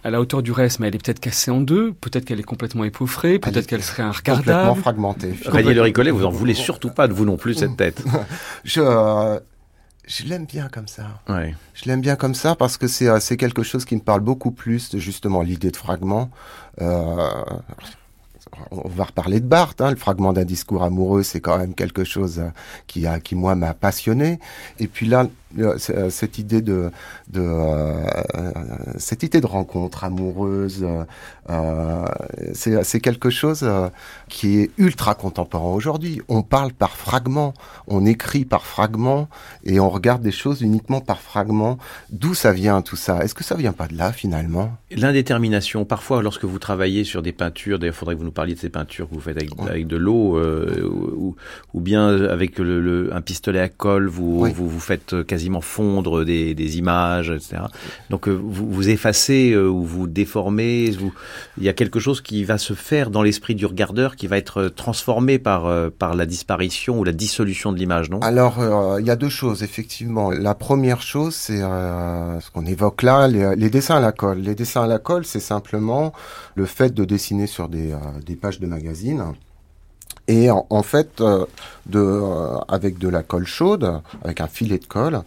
[0.04, 2.44] à la hauteur du reste, mais elle est peut-être cassée en deux, peut-être qu'elle est
[2.44, 4.46] complètement épeauffrée, peut-être qu'elle serait un regardable.
[4.46, 5.34] Complètement fragmentée.
[5.46, 8.02] Régnier Le Ricollet, vous en voulez surtout pas de vous non plus cette tête.
[8.64, 9.38] je, euh,
[10.06, 11.04] je l'aime bien comme ça.
[11.28, 11.54] Ouais.
[11.74, 14.20] Je l'aime bien comme ça parce que c'est euh, c'est quelque chose qui me parle
[14.20, 16.30] beaucoup plus de justement l'idée de fragment.
[16.80, 17.28] Euh,
[18.70, 19.80] on va reparler de Barthes.
[19.80, 22.42] Hein, le fragment d'un discours amoureux, c'est quand même quelque chose
[22.86, 24.40] qui a, qui moi m'a passionné.
[24.78, 25.26] Et puis là,
[25.78, 26.90] cette idée de,
[27.30, 28.04] de euh,
[28.96, 30.86] cette idée de rencontre amoureuse,
[31.50, 32.04] euh,
[32.54, 33.68] c'est quelque chose
[34.28, 36.20] qui est ultra contemporain aujourd'hui.
[36.28, 37.54] On parle par fragments,
[37.86, 39.28] on écrit par fragments
[39.64, 41.78] et on regarde des choses uniquement par fragments.
[42.10, 43.22] D'où ça vient tout ça?
[43.22, 44.72] Est-ce que ça vient pas de là finalement?
[44.90, 45.84] L'indétermination.
[45.84, 48.68] Parfois, lorsque vous travaillez sur des peintures, d'ailleurs, faudrait que vous nous parliez de ces
[48.68, 51.36] peintures que vous faites avec, avec de l'eau, euh, ou,
[51.74, 54.52] ou, bien avec le, le, un pistolet à colle, vous, oui.
[54.54, 57.62] vous, vous faites quasiment fondre des, images, etc.
[58.10, 60.94] Donc euh, vous, vous effacez euh, ou vous déformez.
[61.58, 64.38] Il y a quelque chose qui va se faire dans l'esprit du regardeur, qui va
[64.38, 68.20] être transformé par euh, par la disparition ou la dissolution de l'image, non?
[68.20, 70.30] Alors euh, il y a deux choses effectivement.
[70.30, 74.38] La première chose, c'est euh, ce qu'on évoque là, les, les, dessins à la colle.
[74.38, 76.12] Les dessins à la colle, c'est simplement
[76.54, 79.22] le fait de dessiner sur des, des pages de magazines
[80.28, 81.46] et en, en fait euh,
[81.86, 85.22] de euh, avec de la colle chaude, avec un filet de colle.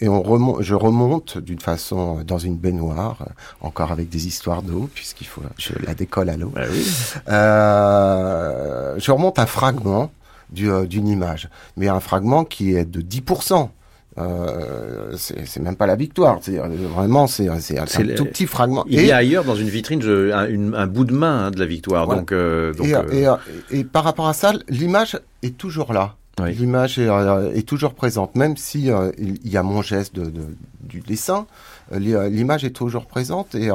[0.00, 3.26] Et on remonte, je remonte d'une façon dans une baignoire,
[3.60, 6.52] encore avec des histoires d'eau, puisqu'il faut, je la décolle à l'eau.
[6.54, 6.86] Bah oui.
[7.28, 10.12] euh, je remonte un fragment
[10.50, 13.70] d'une du, image, mais un fragment qui est de 10%.
[14.18, 16.38] Euh, c'est même pas la victoire.
[16.42, 18.84] C'est vraiment c'est un le, tout petit fragment.
[18.88, 21.50] Il y a ailleurs dans une vitrine je, un, une, un, bout de main hein,
[21.50, 22.06] de la victoire.
[22.06, 22.20] Voilà.
[22.20, 23.36] Donc, euh, donc et, euh...
[23.70, 26.16] et, et, par rapport à ça, l'image est toujours là.
[26.40, 26.54] Oui.
[26.54, 27.08] L'image est,
[27.54, 30.46] est, toujours présente, même si il y a mon geste de, de,
[30.80, 31.46] du dessin.
[31.92, 33.70] L'image est toujours présente et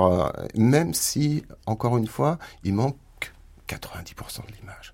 [0.56, 2.96] même si, encore une fois, il manque
[3.68, 4.93] 90% de l'image.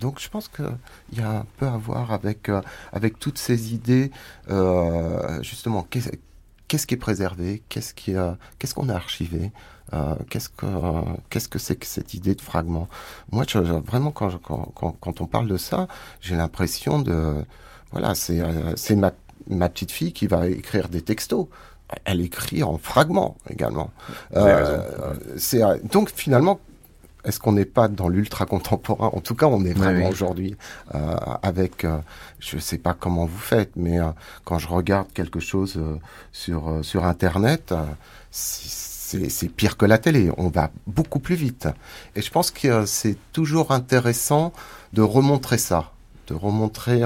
[0.00, 0.66] Donc je pense qu'il
[1.12, 4.10] y a un peu à voir avec, euh, avec toutes ces idées,
[4.48, 6.10] euh, justement, qu'est-ce
[6.68, 8.34] qu qui est préservé, qu'est-ce euh,
[8.74, 9.52] qu'on a archivé,
[9.92, 10.66] euh, qu'est-ce que
[11.28, 12.88] qu'est-ce que c'est que cette idée de fragment.
[13.30, 15.86] Moi, je, je, vraiment, quand, je, quand, quand, quand, on parle de ça,
[16.20, 17.44] j'ai l'impression de,
[17.92, 18.40] voilà, c'est
[18.76, 19.12] c'est ma,
[19.48, 21.46] ma petite fille qui va écrire des textos
[22.04, 23.90] elle écrit en fragments également.
[25.92, 26.60] Donc finalement
[27.24, 29.10] est-ce qu'on n'est pas dans l'ultra contemporain?
[29.12, 30.56] En tout cas, on est vraiment oui, aujourd'hui
[30.94, 31.84] euh, avec.
[31.84, 31.98] Euh,
[32.38, 34.06] je ne sais pas comment vous faites, mais euh,
[34.44, 35.96] quand je regarde quelque chose euh,
[36.32, 37.74] sur sur Internet,
[38.30, 40.30] c'est pire que la télé.
[40.36, 41.68] On va beaucoup plus vite.
[42.16, 44.52] Et je pense que c'est toujours intéressant
[44.92, 45.92] de remontrer ça,
[46.30, 47.02] de remontrer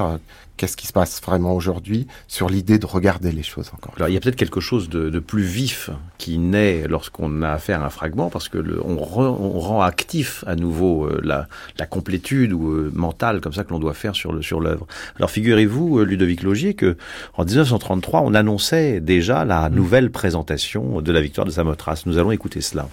[0.56, 3.94] qu'est-ce qui se passe vraiment aujourd'hui sur l'idée de regarder les choses encore.
[3.96, 7.82] Alors il y a peut-être quelque chose de, plus vif qui naît lorsqu'on a affaire
[7.82, 11.48] à un fragment parce que le, on, re, on, rend actif à nouveau euh, la,
[11.78, 14.86] la, complétude ou euh, mentale comme ça que l'on doit faire sur le sur l'œuvre.
[15.16, 16.96] Alors figurez-vous euh, Ludovic Logier que
[17.36, 22.06] en 1933 on annonçait déjà la nouvelle présentation de la victoire de Samothrace.
[22.06, 22.88] Nous allons écouter cela.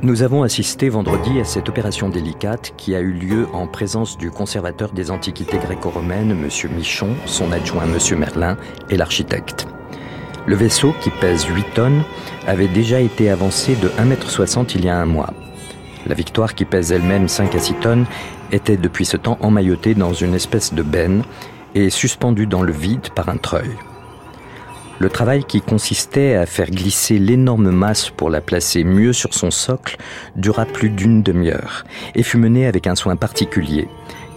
[0.00, 4.30] Nous avons assisté vendredi à cette opération délicate qui a eu lieu en présence du
[4.30, 6.48] conservateur des antiquités gréco-romaines, M.
[6.76, 8.16] Michon, son adjoint M.
[8.16, 8.56] Merlin
[8.90, 9.66] et l'architecte.
[10.46, 12.04] Le vaisseau, qui pèse 8 tonnes,
[12.46, 15.34] avait déjà été avancé de 1,60 m il y a un mois.
[16.06, 18.06] La Victoire, qui pèse elle-même 5 à 6 tonnes,
[18.52, 21.24] était depuis ce temps emmaillotée dans une espèce de benne
[21.74, 23.70] et suspendue dans le vide par un treuil.
[25.00, 29.52] Le travail qui consistait à faire glisser l'énorme masse pour la placer mieux sur son
[29.52, 29.96] socle
[30.34, 31.84] dura plus d'une demi-heure
[32.16, 33.88] et fut mené avec un soin particulier,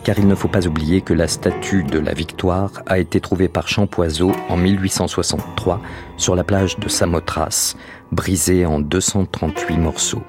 [0.03, 3.47] car il ne faut pas oublier que la statue de la Victoire a été trouvée
[3.47, 5.81] par Champoiseau en 1863
[6.17, 7.75] sur la plage de Samothrace,
[8.11, 10.23] brisée en 238 morceaux.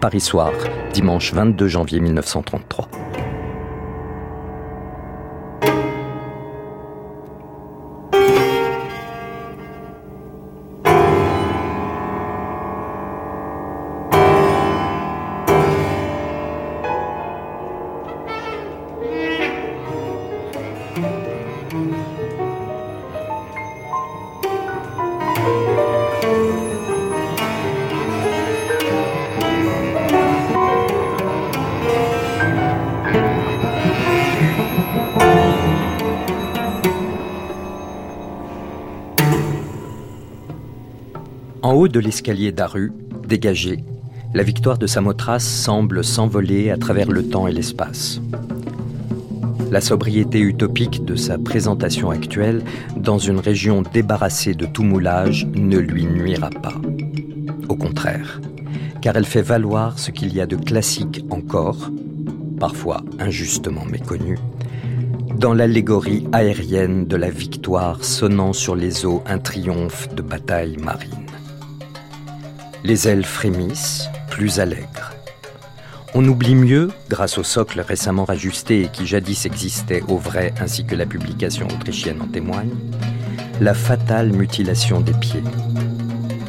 [0.00, 0.52] Paris soir,
[0.92, 3.09] dimanche 22 janvier 1933.
[41.80, 42.92] Haut de l'escalier d'Aru,
[43.26, 43.82] dégagé,
[44.34, 48.20] la victoire de Samothrace semble s'envoler à travers le temps et l'espace.
[49.70, 52.62] La sobriété utopique de sa présentation actuelle,
[52.98, 56.74] dans une région débarrassée de tout moulage, ne lui nuira pas.
[57.70, 58.42] Au contraire,
[59.00, 61.90] car elle fait valoir ce qu'il y a de classique encore,
[62.58, 64.36] parfois injustement méconnu,
[65.34, 71.19] dans l'allégorie aérienne de la victoire sonnant sur les eaux un triomphe de bataille marine.
[72.82, 75.12] Les ailes frémissent, plus allègres.
[76.14, 80.84] On oublie mieux, grâce au socle récemment rajusté et qui jadis existait au vrai ainsi
[80.84, 82.74] que la publication autrichienne en témoigne,
[83.60, 85.44] la fatale mutilation des pieds.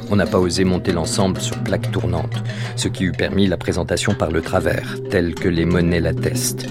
[0.09, 2.43] On n'a pas osé monter l'ensemble sur plaque tournante,
[2.75, 6.67] ce qui eût permis la présentation par le travers, tel que les monnaies l'attestent.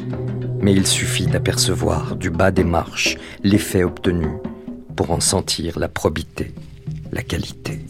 [0.61, 4.29] Mais il suffit d'apercevoir du bas des marches l'effet obtenu
[4.97, 6.55] pour en sentir la probité,
[7.13, 7.81] la qualité.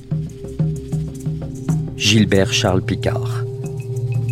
[2.00, 3.44] Gilbert Charles Picard,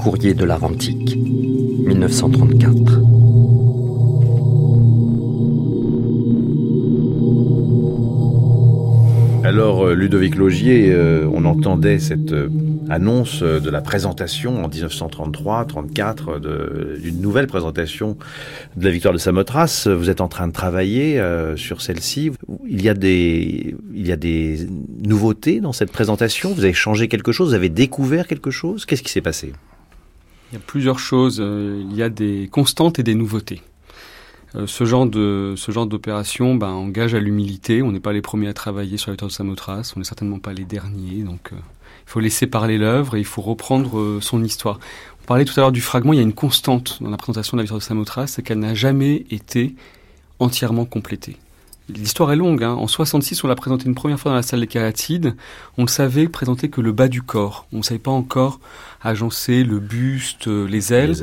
[0.00, 3.02] Courrier de l'art antique, 1934.
[9.44, 12.48] Alors, euh, Ludovic Logier, euh, on entendait cette euh,
[12.90, 18.16] annonce de la présentation en 1933-34 d'une nouvelle présentation
[18.76, 19.86] de la victoire de Samothrace.
[19.86, 21.22] Vous êtes en train de travailler
[21.56, 22.32] sur celle-ci.
[22.66, 24.66] Il y a des, il y a des
[25.04, 26.52] nouveautés dans cette présentation?
[26.52, 27.50] Vous avez changé quelque chose?
[27.50, 28.86] Vous avez découvert quelque chose?
[28.86, 29.52] Qu'est-ce qui s'est passé?
[30.50, 31.38] Il y a plusieurs choses.
[31.38, 33.60] Il y a des constantes et des nouveautés.
[34.54, 37.82] Euh, ce genre ce genre d'opération ben, engage à l'humilité.
[37.82, 40.38] On n'est pas les premiers à travailler sur la victoire de Samothrace, on n'est certainement
[40.38, 41.22] pas les derniers.
[41.22, 41.56] Donc, euh,
[42.08, 44.80] faut laisser parler l'œuvre et il faut reprendre euh, son histoire.
[45.22, 46.14] On parlait tout à l'heure du fragment.
[46.14, 48.60] Il y a une constante dans la présentation de la victoire de Samothrace, c'est qu'elle
[48.60, 49.74] n'a jamais été
[50.38, 51.36] entièrement complétée.
[51.88, 52.62] L'histoire est longue.
[52.62, 52.74] Hein.
[52.74, 55.34] En 66, on l'a présenté une première fois dans la salle des kératides.
[55.78, 57.66] On le savait présenter que le bas du corps.
[57.72, 58.60] On ne savait pas encore
[59.02, 61.16] agencer le buste, euh, les ailes.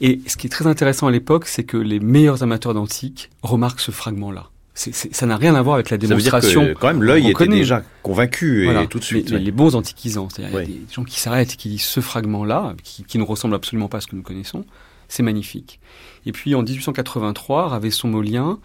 [0.00, 3.80] Et ce qui est très intéressant à l'époque, c'est que les meilleurs amateurs d'antique remarquent
[3.80, 4.50] ce fragment-là.
[4.78, 6.60] Ça n'a rien à voir avec la démonstration.
[6.60, 9.30] Ça veut dire que, quand même, l'œil était déjà convaincu et tout de suite.
[9.30, 13.18] Les, bons antiquisants, c'est-à-dire des gens qui s'arrêtent et qui disent ce fragment-là, qui, qui
[13.18, 14.64] ne ressemble absolument pas à ce que nous connaissons,
[15.08, 15.80] c'est magnifique.
[16.26, 18.58] Et puis en 1883, Ravesson Molien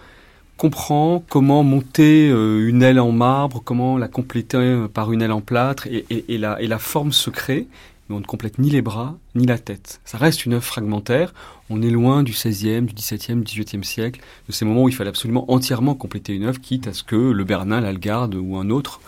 [0.58, 5.32] comprend comment monter euh, une aile en marbre, comment la compléter euh, par une aile
[5.32, 7.68] en plâtre, et, et, la, et la forme se crée,
[8.14, 10.02] mais on ne complète ni les bras, ni la tête.
[10.06, 11.34] Ça reste une œuvre fragmentaire,
[11.70, 14.96] on est loin du XVIe, du XVIIe, du XVIIIe siècle, de ces moments où il
[14.96, 18.70] fallait absolument entièrement compléter une œuvre, quitte à ce que le Bernin, l'Algarde ou un
[18.70, 19.02] autre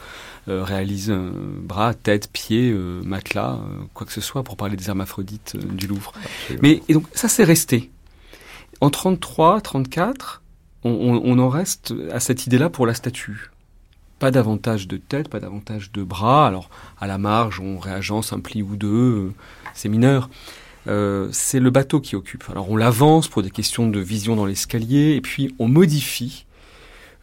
[0.47, 1.31] euh, réalise un
[1.61, 2.71] bras, tête, pied,
[3.03, 3.59] matelas,
[3.93, 6.13] quoi que ce soit, pour parler des hermaphrodites du Louvre.
[6.61, 7.91] Mais et donc ça c'est resté.
[8.81, 10.41] En 33, 34,
[10.83, 13.49] on, en reste à cette idée-là pour la statue.
[14.19, 16.47] Pas davantage de tête, pas davantage de bras.
[16.47, 19.33] Alors, à la marge, on réagence un pli ou deux, euh,
[19.73, 20.29] c'est mineur.
[20.87, 22.43] Euh, c'est le bateau qui occupe.
[22.49, 26.45] Alors, on l'avance pour des questions de vision dans l'escalier, et puis on modifie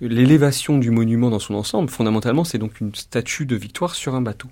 [0.01, 1.89] l'élévation du monument dans son ensemble.
[1.89, 4.49] Fondamentalement, c'est donc une statue de victoire sur un bateau.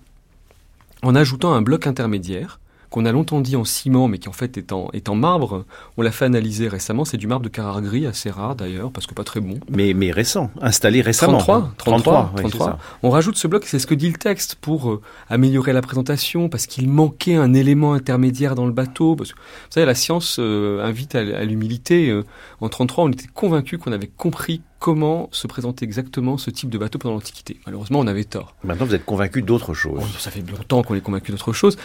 [1.03, 2.61] En ajoutant un bloc intermédiaire,
[2.91, 5.64] qu'on a longtemps dit en ciment, mais qui en fait est en, est en marbre.
[5.97, 7.05] On l'a fait analyser récemment.
[7.05, 9.59] C'est du marbre de Carrare gris, assez rare d'ailleurs, parce que pas très bon.
[9.70, 11.38] Mais, mais récent, installé récemment.
[11.38, 12.78] 33, 33, 33.
[13.03, 16.49] On rajoute ce bloc, c'est ce que dit le texte, pour euh, améliorer la présentation,
[16.49, 19.14] parce qu'il manquait un élément intermédiaire dans le bateau.
[19.14, 22.11] Parce que, vous savez, la science euh, invite à, l'humilité.
[22.11, 22.24] Euh,
[22.61, 26.78] en 33, on était convaincu qu'on avait compris comment se présenter exactement ce type de
[26.78, 27.61] bateau pendant l'Antiquité.
[27.66, 28.55] Malheureusement, on avait tort.
[28.64, 30.03] Maintenant, vous êtes convaincu d'autre chose.
[30.18, 31.76] ça fait longtemps qu'on est convaincu d'autre chose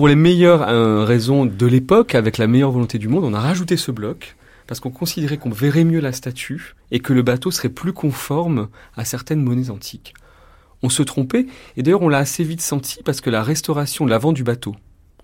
[0.00, 3.38] pour les meilleures euh, raisons de l'époque, avec la meilleure volonté du monde, on a
[3.38, 4.34] rajouté ce bloc
[4.66, 8.68] parce qu'on considérait qu'on verrait mieux la statue et que le bateau serait plus conforme
[8.96, 10.14] à certaines monnaies antiques.
[10.82, 11.44] On se trompait,
[11.76, 14.74] et d'ailleurs on l'a assez vite senti parce que la restauration de l'avant du bateau,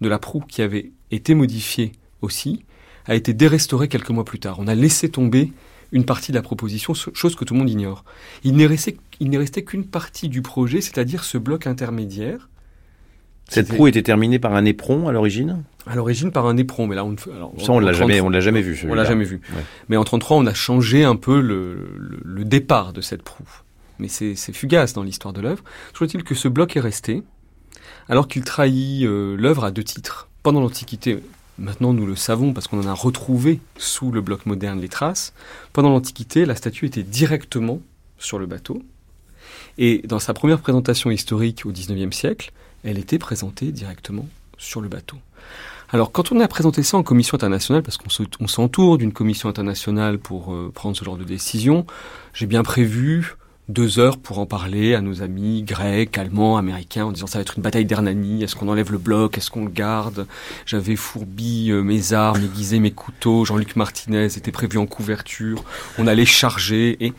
[0.02, 2.66] de la proue qui avait été modifiée aussi,
[3.06, 4.58] a été dérestaurée quelques mois plus tard.
[4.58, 5.54] On a laissé tomber
[5.90, 8.04] une partie de la proposition, chose que tout le monde ignore.
[8.44, 12.50] Il n'est resté, resté qu'une partie du projet, c'est-à-dire ce bloc intermédiaire,
[13.48, 15.62] cette proue était terminée par un éperon à l'origine?
[15.86, 17.14] À l'origine par un éperon, mais là on.
[17.34, 18.86] Alors, Ça on l'a jamais, on l'a jamais vu.
[18.88, 19.40] On l'a jamais vu.
[19.88, 23.48] Mais en 33, on a changé un peu le, le, départ de cette proue.
[23.98, 25.62] Mais c'est fugace dans l'histoire de l'œuvre.
[25.92, 27.22] Toujours est-il que ce bloc est resté,
[28.08, 30.28] alors qu'il trahit euh, l'œuvre à deux titres?
[30.42, 31.22] Pendant l'Antiquité,
[31.58, 35.32] maintenant nous le savons parce qu'on en a retrouvé sous le bloc moderne les traces.
[35.72, 37.80] Pendant l'Antiquité, la statue était directement
[38.18, 38.82] sur le bateau.
[39.78, 42.52] Et dans sa première présentation historique au XIXe siècle,
[42.86, 44.26] elle était présentée directement
[44.56, 45.16] sur le bateau.
[45.90, 50.18] Alors, quand on a présenté ça en commission internationale, parce qu'on s'entoure d'une commission internationale
[50.18, 51.86] pour euh, prendre ce genre de décision,
[52.32, 53.36] j'ai bien prévu
[53.68, 57.42] deux heures pour en parler à nos amis grecs, allemands, américains, en disant ça va
[57.42, 60.26] être une bataille d'Hernani, est-ce qu'on enlève le bloc, est-ce qu'on le garde?
[60.66, 65.64] J'avais fourbi euh, mes armes, aiguisé mes couteaux, Jean-Luc Martinez était prévu en couverture,
[65.98, 67.12] on allait charger, et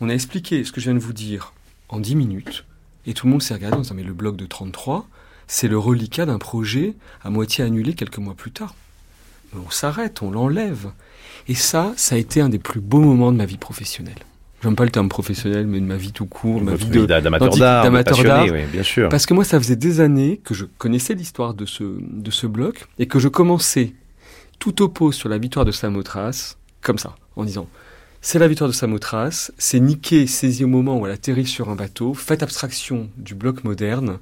[0.00, 1.52] on a expliqué ce que je viens de vous dire
[1.88, 2.64] en dix minutes,
[3.06, 5.06] et tout le monde s'est regardé en disant, mais le bloc de 33,
[5.46, 8.74] c'est le reliquat d'un projet à moitié annulé quelques mois plus tard.
[9.54, 10.90] On s'arrête, on l'enlève.
[11.48, 14.14] Et ça, ça a été un des plus beaux moments de ma vie professionnelle.
[14.62, 17.84] J'aime pas le terme professionnel, mais de ma vie tout court, ma vie d'amateur d'art,
[17.84, 18.44] d'amateur d'art.
[18.44, 19.08] Oui, bien sûr.
[19.08, 22.46] Parce que moi, ça faisait des années que je connaissais l'histoire de ce, de ce
[22.46, 23.92] bloc et que je commençais
[24.60, 27.66] tout au pot sur la victoire de Samothrace, comme ça, en disant
[28.24, 31.74] c'est la victoire de Samothrace, c'est Niké saisi au moment où elle atterrit sur un
[31.74, 34.20] bateau, faites abstraction du bloc moderne,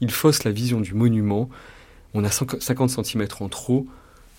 [0.00, 1.50] il fausse la vision du monument,
[2.14, 3.86] on a 50 cm en trop,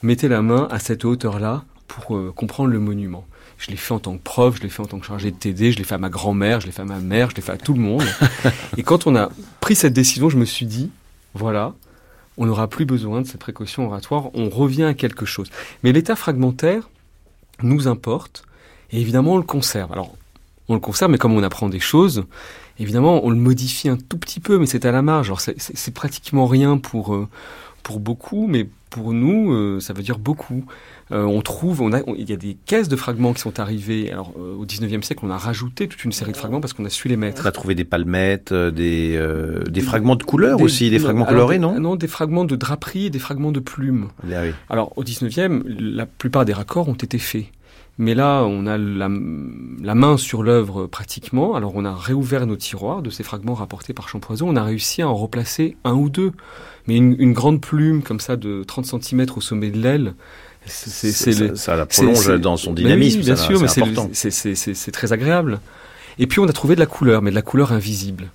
[0.02, 3.24] mettez la main à cette hauteur-là pour euh, comprendre le monument.
[3.60, 5.38] Je l'ai fait en tant que prof, je l'ai fait en tant que chargé de
[5.38, 7.44] TD, je l'ai fait à ma grand-mère, je l'ai fait à ma mère, je l'ai
[7.44, 8.04] fait à tout le monde.
[8.78, 10.90] et quand on a pris cette décision, je me suis dit,
[11.36, 11.76] voilà,
[12.38, 15.52] on n'aura plus besoin de cette précaution oratoire, on revient à quelque chose.
[15.84, 16.90] Mais l'état fragmentaire
[17.62, 18.44] nous importe,
[18.94, 19.92] et évidemment on le conserve.
[19.92, 20.16] Alors,
[20.70, 22.24] on le conserve, mais comme on apprend des choses,
[22.80, 25.28] évidemment on le modifie un tout petit peu, mais c'est à la marge.
[25.28, 27.28] Alors c'est pratiquement rien pour, euh,
[27.84, 30.66] pour beaucoup, mais pour nous, euh, ça veut dire beaucoup.
[31.12, 34.12] Euh, on trouve, on a, il y a des caisses de fragments qui sont arrivées.
[34.12, 36.86] Alors, euh, au 19e siècle, on a rajouté toute une série de fragments parce qu'on
[36.86, 37.42] a su les mettre.
[37.44, 39.20] On a trouvé des palmettes, des,
[39.68, 43.10] des fragments de couleurs aussi, des fragments colorés, non Non, des fragments de draperie et
[43.10, 44.10] des fragments de plumes.
[44.24, 44.52] Ah oui.
[44.70, 47.46] Alors, au 19e, la plupart des raccords ont été faits.
[48.00, 51.54] Mais là, on a la, la main sur l'œuvre pratiquement.
[51.54, 54.48] Alors, on a réouvert nos tiroirs de ces fragments rapportés par Champoiseau.
[54.48, 56.32] On a réussi à en replacer un ou deux.
[56.88, 60.16] Mais une, une grande plume comme ça de 30 cm au sommet de l'aile,
[60.66, 63.22] c'est, ça, ça, la prolonge dans son dynamisme.
[63.22, 65.60] bien sûr, mais c'est très agréable.
[66.20, 68.30] Et puis on a trouvé de la couleur, mais de la couleur invisible.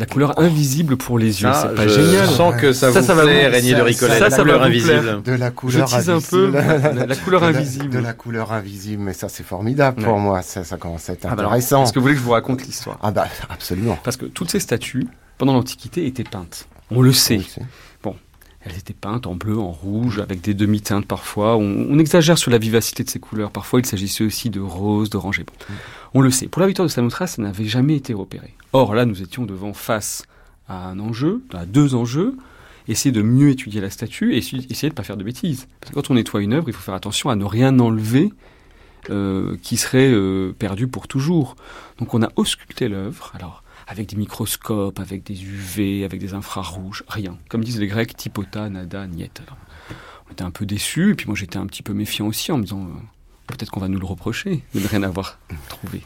[0.00, 2.26] La couleur invisible pour les yeux, c'est pas génial.
[2.26, 4.14] Je sens que ça, ça vous ça plaît, Régnier de Ricolet.
[4.14, 5.22] Ça, la ça couleur invisible.
[5.22, 6.50] De la couleur Je tease un peu
[7.06, 7.90] la, couleur invisible.
[7.90, 10.40] De la, couleur invisible, mais ça c'est formidable pour moi.
[10.40, 11.84] Ça, ça commence à être ah bah intéressant.
[11.84, 12.98] Est-ce que vous voulez que je vous raconte l'histoire?
[13.02, 13.98] Ah bah absolument.
[14.02, 16.66] Parce que toutes ces statues, pendant l'Antiquité, étaient peintes.
[16.90, 17.42] On le sait.
[18.02, 18.16] Bon,
[18.62, 21.58] elles étaient peintes en bleu, en rouge, avec des demi-teintes parfois.
[21.58, 23.50] On, exagère sur la vivacité de ces couleurs.
[23.50, 25.52] Parfois, il s'agissait aussi de rose, d'orange et bon.
[25.68, 25.74] Mm.
[26.14, 26.48] On le sait.
[26.48, 28.54] Pour la victoire de Samothrace, ça n'avait jamais été repéré.
[28.72, 30.24] Or, là, nous étions devant face
[30.68, 32.36] à un enjeu, à deux enjeux.
[32.88, 35.68] Essayer de mieux étudier la statue et essayer de ne pas faire de bêtises.
[35.80, 38.32] Parce que quand on nettoie une œuvre, il faut faire attention à ne rien enlever
[39.08, 41.56] euh, qui serait euh, perdu pour toujours.
[41.98, 43.32] Donc on a ausculté l'œuvre.
[43.34, 47.38] Alors, avec des microscopes, avec des UV, avec des infrarouges, rien.
[47.48, 49.42] Comme disent les Grecs, typota, nada, niet.
[50.28, 52.58] On était un peu déçus, et puis moi j'étais un petit peu méfiant aussi en
[52.58, 53.00] me disant euh,
[53.50, 55.38] peut-être qu'on va nous le reprocher de ne rien avoir
[55.68, 56.02] trouvé.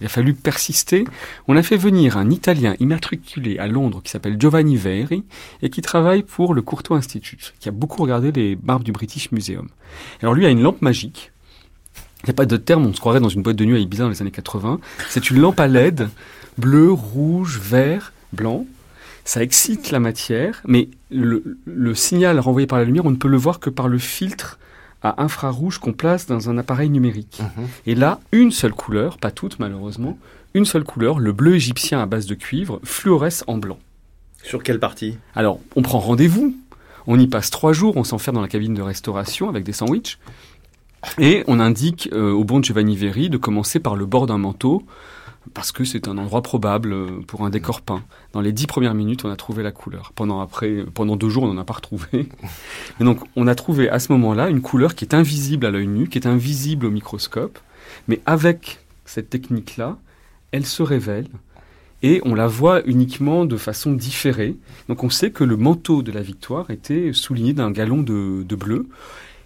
[0.00, 1.04] il a fallu persister.
[1.48, 5.24] On a fait venir un Italien immatriculé à Londres qui s'appelle Giovanni Veri
[5.62, 9.32] et qui travaille pour le Courtois Institute, qui a beaucoup regardé les barbes du British
[9.32, 9.68] Museum.
[10.22, 11.32] Alors lui a une lampe magique.
[12.22, 13.78] Il n'y a pas de terme, on se croirait dans une boîte de nuit à
[13.78, 14.78] Ibiza dans les années 80.
[15.08, 16.08] C'est une lampe à LED
[16.58, 18.66] bleu, rouge, vert, blanc.
[19.24, 23.36] Ça excite la matière, mais le, signal renvoyé par la lumière, on ne peut le
[23.36, 24.58] voir que par le filtre
[25.02, 27.40] à infrarouge qu'on place dans un appareil numérique.
[27.40, 27.66] Mhm.
[27.86, 30.18] Et là, une seule couleur, pas toutes malheureusement,
[30.54, 33.78] une seule couleur, le bleu égyptien à base de cuivre, fluoresce en blanc.
[34.42, 35.16] Sur quelle partie?
[35.34, 36.56] Alors, on prend rendez-vous,
[37.06, 40.18] on y passe trois jours, on s'enferme dans la cabine de restauration avec des sandwichs,
[41.18, 44.84] et on indique euh, au bon Giovanni Veri de commencer par le bord d'un manteau,
[45.54, 48.02] parce que c'est un endroit probable euh, pour un décor peint.
[48.32, 50.12] Dans les dix premières minutes, on a trouvé la couleur.
[50.14, 52.28] Pendant après, pendant deux jours, on n'en a pas retrouvé.
[53.00, 55.86] Et donc, on a trouvé à ce moment-là une couleur qui est invisible à l'œil
[55.86, 57.58] nu, qui est invisible au microscope,
[58.08, 59.98] mais avec cette technique-là,
[60.52, 61.26] elle se révèle
[62.02, 64.56] et on la voit uniquement de façon différée.
[64.88, 68.88] Donc, on sait que le manteau de la victoire était souligné d'un galon de, bleu.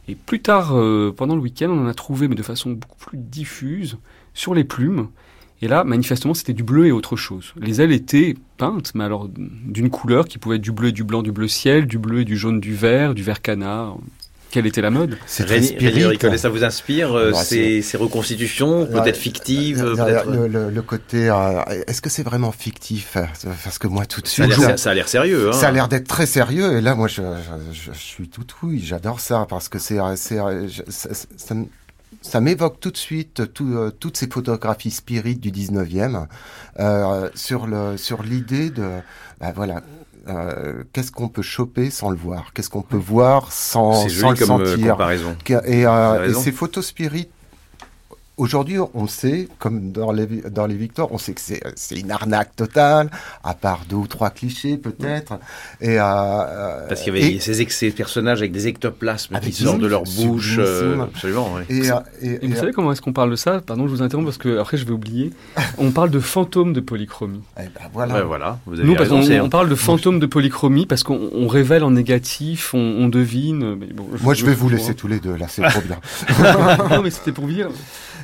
[0.06, 2.98] Et plus tard, euh, pendant le week-end, on en a trouvé, mais de façon beaucoup
[2.98, 3.96] plus diffuse,
[4.34, 5.08] sur les plumes.
[5.64, 7.54] Et là, manifestement, c'était du bleu et autre chose.
[7.58, 11.04] Les ailes étaient peintes, mais alors d'une couleur qui pouvait être du bleu et du
[11.04, 13.96] blanc du bleu ciel, du bleu et du jaune du vert, du vert canard.
[14.50, 15.74] Quelle était la mode C'est Rémi,
[16.36, 22.22] ça vous inspire euh, ces, reconstitutions, peut-être fictives le, le, côté, euh, est-ce que c'est
[22.22, 23.16] vraiment fictif
[23.64, 25.48] Parce que moi, tout de suite, ça a l'air sérieux.
[25.48, 25.52] Hein.
[25.54, 26.76] Ça a l'air d'être très sérieux.
[26.76, 27.22] Et là, moi, je,
[27.72, 31.54] je, je suis tout oui, j'adore ça parce que c'est, ça
[32.40, 36.26] m'évoque tout de suite euh, toutes ces photographies spirites du 19e
[36.80, 38.88] euh, sur le sur l'idée de
[39.40, 39.82] bah, voilà
[40.28, 42.52] euh, qu'est-ce qu'on peut choper sans le voir?
[42.54, 44.92] Qu'est-ce qu'on peut voir sans, sans le comme sentir?
[44.92, 45.36] comparaison.
[45.66, 47.30] Et, et, ces photos spirites
[48.36, 52.56] Aujourd'hui, on sait, comme dans les, dans les Victoires, on sait que c'est une arnaque
[52.56, 53.08] totale,
[53.44, 55.34] à part deux ou trois clichés peut-être.
[55.80, 59.86] Et, euh, Parce qu'il y avait ces, ces, personnages avec des ectoplasmes qui sortent de
[59.86, 60.56] leur bouche.
[60.58, 61.82] Euh, absolument, et,
[62.22, 63.60] et, vous savez comment est-ce qu'on parle de ça?
[63.64, 65.32] Pardon, je vous interromps parce que après je vais oublier.
[65.78, 67.42] on parle de fantôme de polychromie.
[67.56, 68.24] Eh ben, voilà.
[68.24, 68.58] voilà.
[68.66, 71.92] Vous avez Nous, raison, on, on, parle de fantôme de polychromie parce qu'on révèle en
[71.92, 73.76] négatif, on, on devine.
[73.76, 76.00] Mais bon, Moi, je vais vous laisser tous les deux, là, c'est trop bien.
[76.90, 77.68] non, mais c'était pour dire.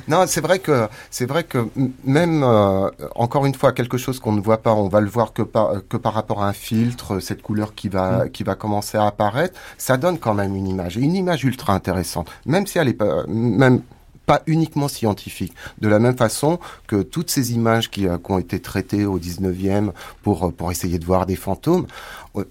[0.07, 1.67] Non, c'est vrai que c'est vrai que
[2.03, 5.33] même euh, encore une fois quelque chose qu'on ne voit pas, on va le voir
[5.33, 8.31] que par que par rapport à un filtre, cette couleur qui va mm.
[8.31, 12.29] qui va commencer à apparaître, ça donne quand même une image, une image ultra intéressante,
[12.45, 13.81] même si elle est pas même
[14.25, 15.53] pas uniquement scientifique.
[15.79, 19.19] De la même façon que toutes ces images qui, euh, qui ont été traitées au
[19.19, 19.91] 19e
[20.23, 21.87] pour, euh, pour essayer de voir des fantômes,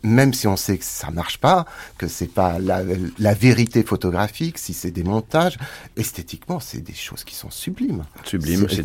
[0.03, 1.65] même si on sait que ça marche pas,
[1.99, 2.83] que c'est pas la,
[3.19, 5.59] la, vérité photographique, si c'est des montages,
[5.97, 8.05] esthétiquement, c'est des choses qui sont sublimes.
[8.25, 8.85] Sublimes, c'est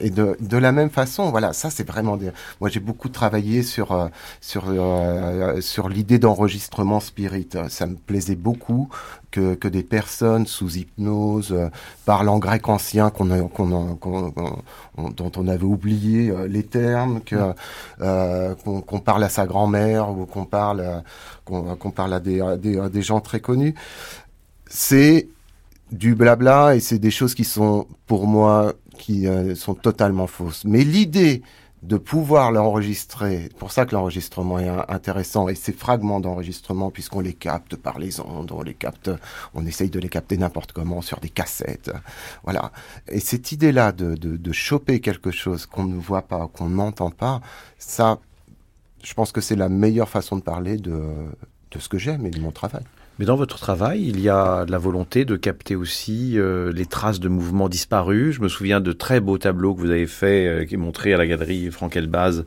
[0.00, 2.30] Et de, de la même façon, voilà, ça c'est vraiment des...
[2.60, 4.08] Moi, j'ai beaucoup travaillé sur euh,
[4.40, 7.48] sur euh, sur l'idée d'enregistrement spirit.
[7.68, 8.88] Ça me plaisait beaucoup
[9.30, 11.68] que, que des personnes sous hypnose euh,
[12.04, 14.34] parlent en grec ancien qu'on qu'on
[15.16, 17.36] dont on avait oublié les termes, que
[18.64, 21.02] qu'on parle à sa grand ou qu'on parle,
[21.44, 23.74] qu'on parle à des, gens très connus.
[24.66, 25.28] C'est
[25.92, 30.64] du blabla et c'est des choses qui sont pour moi qui euh, sont totalement fausses.
[30.64, 31.42] Mais l'idée
[31.82, 37.34] de pouvoir l'enregistrer, pour ça que l'enregistrement est intéressant, et ces fragments d'enregistrement, puisqu'on les
[37.34, 39.10] capte par les ondes, on les capte,
[39.54, 41.92] on essaye de les capter n'importe comment sur des cassettes,
[42.42, 42.72] voilà.
[43.06, 47.40] Et cette idée-là de choper quelque chose qu'on ne voit pas, qu'on n'entend pas,
[47.78, 48.18] ça,
[49.02, 51.02] je pense que c'est la meilleure façon de parler de,
[51.78, 52.82] ce que j'aime et de mon travail.
[53.18, 57.18] Mais dans votre travail, il y a la volonté de capter aussi euh, les traces
[57.18, 58.36] de mouvements disparus.
[58.36, 61.12] Je me souviens de très beaux tableaux que vous avez faits, euh, qui est montré
[61.14, 62.44] à la galerie Franck Elbaz,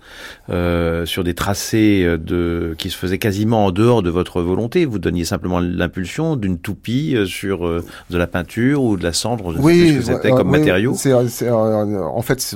[0.50, 4.86] euh, sur des tracés euh, de, qui se faisaient quasiment en dehors de votre volonté.
[4.86, 7.68] Vous donniez simplement l'impulsion d'une toupie sur
[8.10, 10.94] de la peinture ou de la cendre, je oui, sais ce que c'était comme matériau.
[10.94, 12.56] en fait,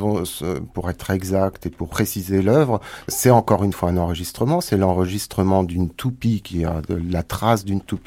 [0.73, 4.61] pour être exact et pour préciser l'œuvre, c'est encore une fois un enregistrement.
[4.61, 8.04] C'est l'enregistrement d'une toupie qui a de la trace d'une toupie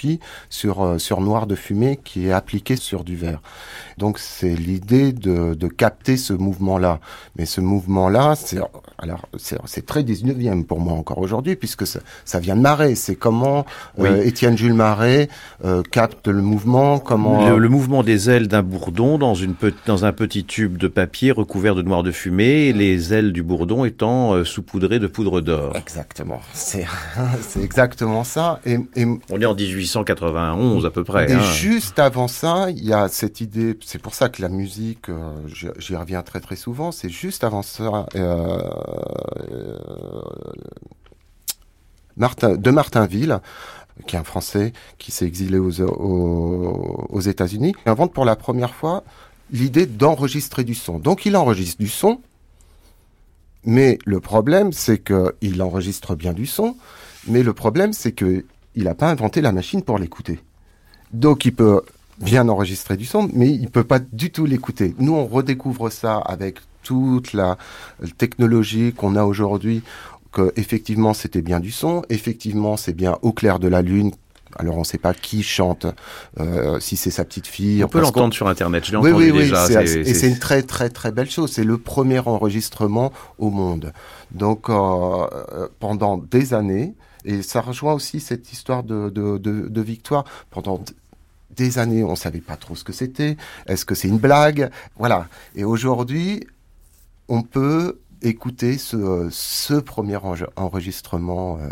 [0.50, 3.40] sur, euh, sur noir de fumée qui est appliqué sur du verre.
[3.96, 7.00] Donc c'est l'idée de, de capter ce mouvement-là.
[7.36, 8.58] Mais ce mouvement-là, c'est
[9.00, 12.96] alors c'est très 19e pour moi encore aujourd'hui puisque ça, ça, vient de Marais.
[12.96, 13.64] C'est comment
[14.00, 15.28] euh, Étienne Jules Marais
[15.64, 19.54] euh, capte le mouvement, comment le, mouvement des ailes d'un bourdon dans une
[19.86, 23.84] dans un petit tube de papier recouvert de noir de fumée, les ailes du bourdon
[23.84, 25.76] étant euh, saupoudrées de poudre d'or.
[25.76, 26.40] Exactement.
[26.52, 26.86] C'est
[27.40, 28.60] c'est exactement ça.
[28.66, 29.54] Et, et, on est en
[29.88, 31.30] 1891 à peu près.
[31.30, 31.40] Et hein.
[31.40, 35.32] juste avant ça, il y a cette idée c'est pour ça que la musique, euh,
[35.78, 38.06] j'y reviens très très souvent, c'est juste avant ça.
[38.14, 38.60] Euh,
[39.50, 39.78] euh,
[42.16, 43.40] Martin, de Martinville,
[44.06, 48.74] qui est un Français qui s'est exilé aux, aux, aux États-Unis, invente pour la première
[48.74, 49.04] fois
[49.50, 50.98] l'idée d'enregistrer du son.
[50.98, 52.20] Donc il enregistre du son,
[53.64, 56.76] mais le problème c'est qu'il enregistre bien du son,
[57.26, 58.44] mais le problème c'est qu'il
[58.84, 60.40] n'a pas inventé la machine pour l'écouter.
[61.12, 61.82] Donc il peut
[62.20, 64.94] bien enregistrer du son, mais il peut pas du tout l'écouter.
[64.98, 67.58] Nous, on redécouvre ça avec toute la
[68.16, 69.82] technologie qu'on a aujourd'hui,
[70.32, 74.12] que effectivement c'était bien du son, effectivement c'est bien au clair de la lune.
[74.56, 75.86] Alors on ne sait pas qui chante,
[76.40, 77.84] euh, si c'est sa petite fille.
[77.84, 79.66] On peut l'entendre sur Internet, je l'ai oui, entendu oui, déjà.
[79.66, 81.52] Oui, et c'est une très très très belle chose.
[81.52, 83.92] C'est le premier enregistrement au monde.
[84.30, 86.94] Donc euh, euh, pendant des années,
[87.24, 90.24] et ça rejoint aussi cette histoire de, de, victoire.
[90.50, 90.82] Pendant
[91.50, 93.36] des années, on savait pas trop ce que c'était.
[93.66, 94.70] Est-ce que c'est une blague?
[94.96, 95.28] Voilà.
[95.54, 96.46] Et aujourd'hui,
[97.28, 100.18] on peut écouter ce, ce premier
[100.56, 101.68] enregistrement euh,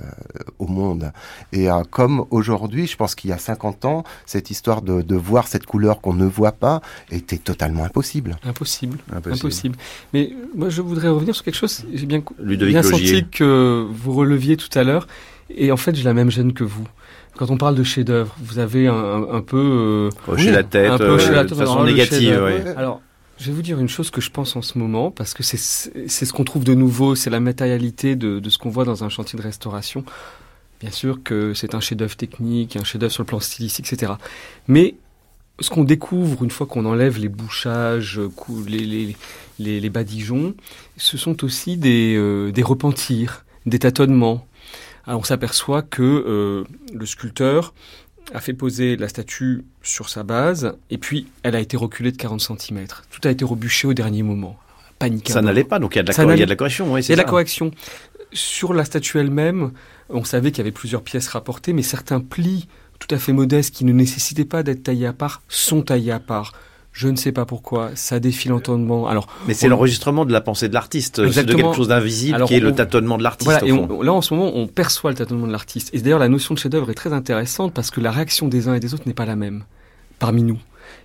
[0.58, 1.12] au monde.
[1.52, 5.16] Et euh, comme aujourd'hui, je pense qu'il y a 50 ans, cette histoire de, de
[5.16, 6.80] voir cette couleur qu'on ne voit pas
[7.10, 8.36] était totalement impossible.
[8.44, 8.98] Impossible.
[9.12, 9.76] Impossible.
[10.12, 11.84] Mais moi, je voudrais revenir sur quelque chose.
[11.92, 15.06] J'ai bien, bien senti que vous releviez tout à l'heure.
[15.50, 16.86] Et en fait, j'ai la même gêne que vous.
[17.36, 21.18] Quand on parle de chef-d'œuvre, vous avez un, un peu euh, la tête, un peu
[21.20, 22.40] euh, de façon négative.
[22.76, 23.02] Alors,
[23.38, 25.56] je vais vous dire une chose que je pense en ce moment, parce que c'est
[25.56, 29.08] ce qu'on trouve de nouveau, c'est la matérialité de, de ce qu'on voit dans un
[29.08, 30.04] chantier de restauration.
[30.80, 34.12] Bien sûr que c'est un chef-d'œuvre technique, un chef-d'œuvre sur le plan stylistique, etc.
[34.68, 34.94] Mais
[35.60, 38.20] ce qu'on découvre une fois qu'on enlève les bouchages,
[38.68, 39.16] les, les,
[39.58, 40.54] les, les, badigeons,
[40.96, 44.46] ce sont aussi des, euh, des repentirs, des tâtonnements,
[45.06, 47.74] alors on s'aperçoit que euh, le sculpteur
[48.34, 52.16] a fait poser la statue sur sa base, et puis elle a été reculée de
[52.16, 52.86] 40 cm.
[53.10, 54.58] Tout a été rebûché au dernier moment.
[54.98, 55.30] Panique.
[55.30, 56.92] Ça n'allait pas, donc il y a de la, y a de la correction.
[56.92, 57.70] Oui, il y a de la correction.
[58.32, 59.72] Sur la statue elle-même,
[60.08, 62.66] on savait qu'il y avait plusieurs pièces rapportées, mais certains plis
[62.98, 66.20] tout à fait modestes qui ne nécessitaient pas d'être taillés à part sont taillés à
[66.20, 66.52] part.
[66.96, 69.06] Je ne sais pas pourquoi, ça défile lentement.
[69.06, 72.60] Alors, mais c'est l'enregistrement de la pensée de l'artiste, de quelque chose d'invisible qui est
[72.60, 73.50] le tâtonnement de l'artiste.
[73.50, 75.90] Voilà, et là en ce moment, on perçoit le tâtonnement de l'artiste.
[75.92, 78.74] Et d'ailleurs, la notion de chef-d'œuvre est très intéressante parce que la réaction des uns
[78.74, 79.64] et des autres n'est pas la même
[80.18, 80.58] parmi nous.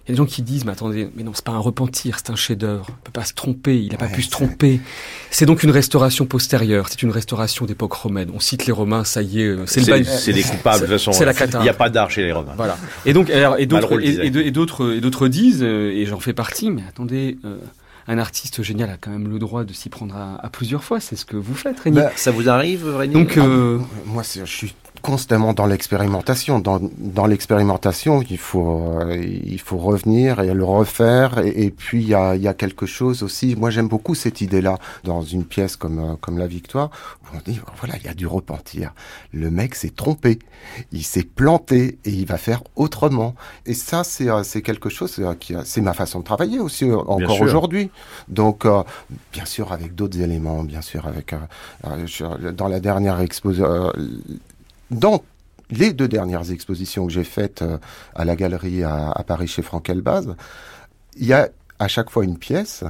[0.06, 2.18] Il y a des gens qui disent, mais attendez, mais non, c'est pas un repentir,
[2.18, 2.88] c'est un chef-d'œuvre.
[2.90, 4.82] On peut pas se tromper, il n'a pas pu se tromper.
[5.30, 8.32] C'est donc une restauration postérieure, c'est une restauration d'époque romaine.
[8.34, 10.94] On cite les Romains, ça y est, euh, c'est le C'est des coupables, de toute
[10.94, 11.12] façon.
[11.12, 11.60] C'est la cata.
[11.60, 12.54] Il n'y a pas d'art chez les Romains.
[12.58, 12.78] Voilà.
[13.06, 16.72] Et donc, alors, et d'autres, et, d'autres, et d'autres disent, euh, et j'en fais partie,
[16.72, 17.58] mais attendez, euh,
[18.08, 21.00] un artiste génial a quand même le droit de s'y prendre à, plusieurs fois.
[21.00, 21.98] C'est ce que vous faites, Rémi.
[21.98, 23.14] Bah, ça vous arrive, Rémi?
[23.14, 23.78] Donc, euh...
[23.80, 26.60] Ah, moi, je suis constamment dans l'expérimentation.
[26.60, 31.40] Dans, dans l'expérimentation, il faut euh, il faut revenir et le refaire.
[31.40, 33.56] Et, puis il y a, y a quelque chose aussi.
[33.56, 36.90] Moi, j'aime beaucoup cette idée-là dans une pièce comme euh, comme La Victoire.
[37.24, 38.94] Où on dit voilà, il y a du repentir.
[39.34, 40.40] Le mec s'est trompé,
[40.92, 43.36] il s'est planté et il va faire autrement.
[43.66, 47.42] Et ça, c'est euh, c'est quelque chose qui c'est ma façon de travailler aussi encore
[47.42, 47.90] aujourd'hui.
[48.28, 48.66] Donc
[49.34, 51.34] bien sûr avec d'autres éléments, bien sûr avec
[52.56, 53.92] dans la dernière exposition
[54.92, 55.24] dans
[55.70, 57.78] les deux dernières expositions que j'ai faites euh,
[58.14, 60.36] à la galerie à, Paris chez Franck Elbaz,
[61.16, 62.84] il y a à chaque fois une pièce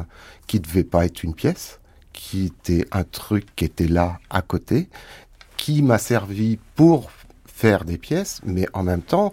[0.47, 1.79] qui ne devait pas être une pièce,
[2.11, 4.89] qui était un truc qui était là à côté,
[5.57, 7.11] qui m'a servi pour
[7.45, 9.31] faire des pièces, mais en même temps,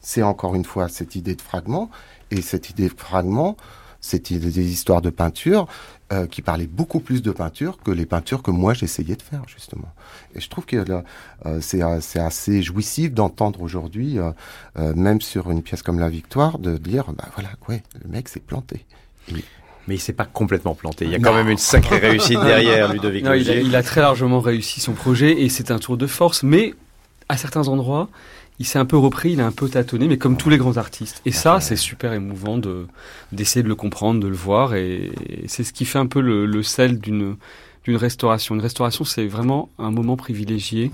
[0.00, 1.90] c'est encore une fois cette idée de fragment,
[2.30, 3.56] et cette idée de fragment,
[4.00, 5.66] cette idée des histoires de peinture,
[6.12, 9.42] euh, qui parlait beaucoup plus de peinture que les peintures que moi j'essayais de faire
[9.46, 9.88] justement.
[10.34, 11.00] Et je trouve que euh,
[11.46, 14.18] euh, c'est assez jouissif d'entendre aujourd'hui,
[14.76, 18.40] même sur une pièce comme La Victoire, de dire bah voilà, ouais, le mec s'est
[18.40, 18.84] planté.
[19.32, 21.06] Mais il s'est pas complètement planté.
[21.06, 23.82] Il y a quand même une sacrée réussite derrière Ludovic non, il, a, il a
[23.82, 26.42] très largement réussi son projet et c'est un tour de force.
[26.42, 26.74] Mais
[27.30, 28.10] à certains endroits,
[28.58, 30.76] il s'est un peu repris, il a un peu tâtonné, mais comme tous les grands
[30.76, 31.20] artistes.
[31.24, 32.86] Et ça, c'est super émouvant de
[33.32, 35.10] d'essayer de le comprendre, de le voir, et,
[35.46, 37.36] c'est ce qui fait un peu le, sel d'une
[37.84, 38.54] d'une restauration.
[38.54, 40.92] Une restauration, c'est vraiment un moment privilégié mmh.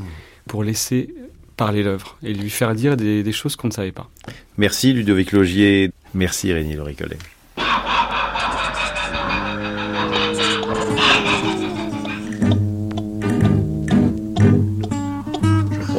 [0.49, 1.15] pour laisser
[1.57, 4.09] parler l'œuvre et lui faire dire des, des choses qu'on ne savait pas.
[4.57, 7.19] Merci Ludovic Logier, merci Rémi Loricolet.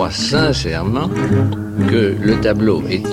[0.10, 1.10] Sincèrement
[1.90, 3.04] que le tableau est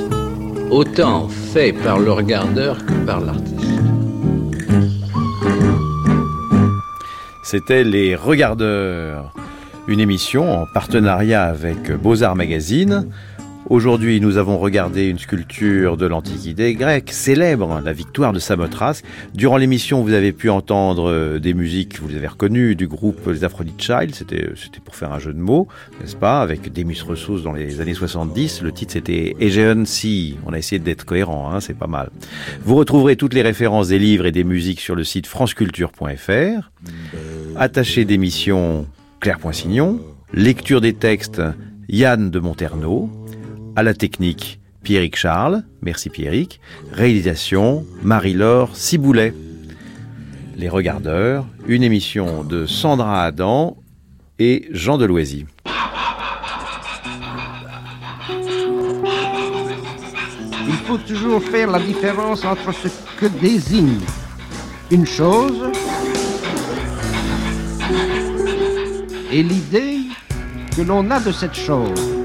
[0.71, 3.59] autant fait par le regardeur que par l'artiste.
[7.43, 9.33] C'était Les Regardeurs,
[9.87, 13.09] une émission en partenariat avec Beaux-Arts Magazine.
[13.71, 19.03] Aujourd'hui, nous avons regardé une sculpture de l'Antiquité grecque, célèbre, la victoire de Samothrace.
[19.35, 23.27] Durant l'émission, vous avez pu entendre euh, des musiques, vous les avez reconnues, du groupe
[23.27, 24.15] Les Aphrodite Child.
[24.15, 25.69] C'était, c'était pour faire un jeu de mots,
[26.01, 28.63] n'est-ce pas, avec Demis Roussos dans les années 70.
[28.63, 30.39] Le titre, c'était Aegean Sea.
[30.47, 32.09] On a essayé d'être cohérent, hein, c'est pas mal.
[32.65, 36.71] Vous retrouverez toutes les références des livres et des musiques sur le site franceculture.fr.
[37.55, 38.87] Attaché d'émission
[39.21, 40.01] Claire Poinsignon.
[40.33, 41.43] Lecture des textes
[41.91, 43.11] Yann de Monterneau.
[43.79, 46.61] À la technique, Pierrick Charles, merci Pierrick.
[46.91, 49.33] Réalisation, Marie-Laure Ciboulet.
[50.57, 53.77] Les Regardeurs, une émission de Sandra Adam
[54.41, 55.47] et Jean Deloisy.
[60.67, 62.89] Il faut toujours faire la différence entre ce
[63.21, 64.01] que désigne
[64.91, 65.71] une chose
[69.31, 69.99] et l'idée
[70.77, 72.18] que l'on a de cette chose.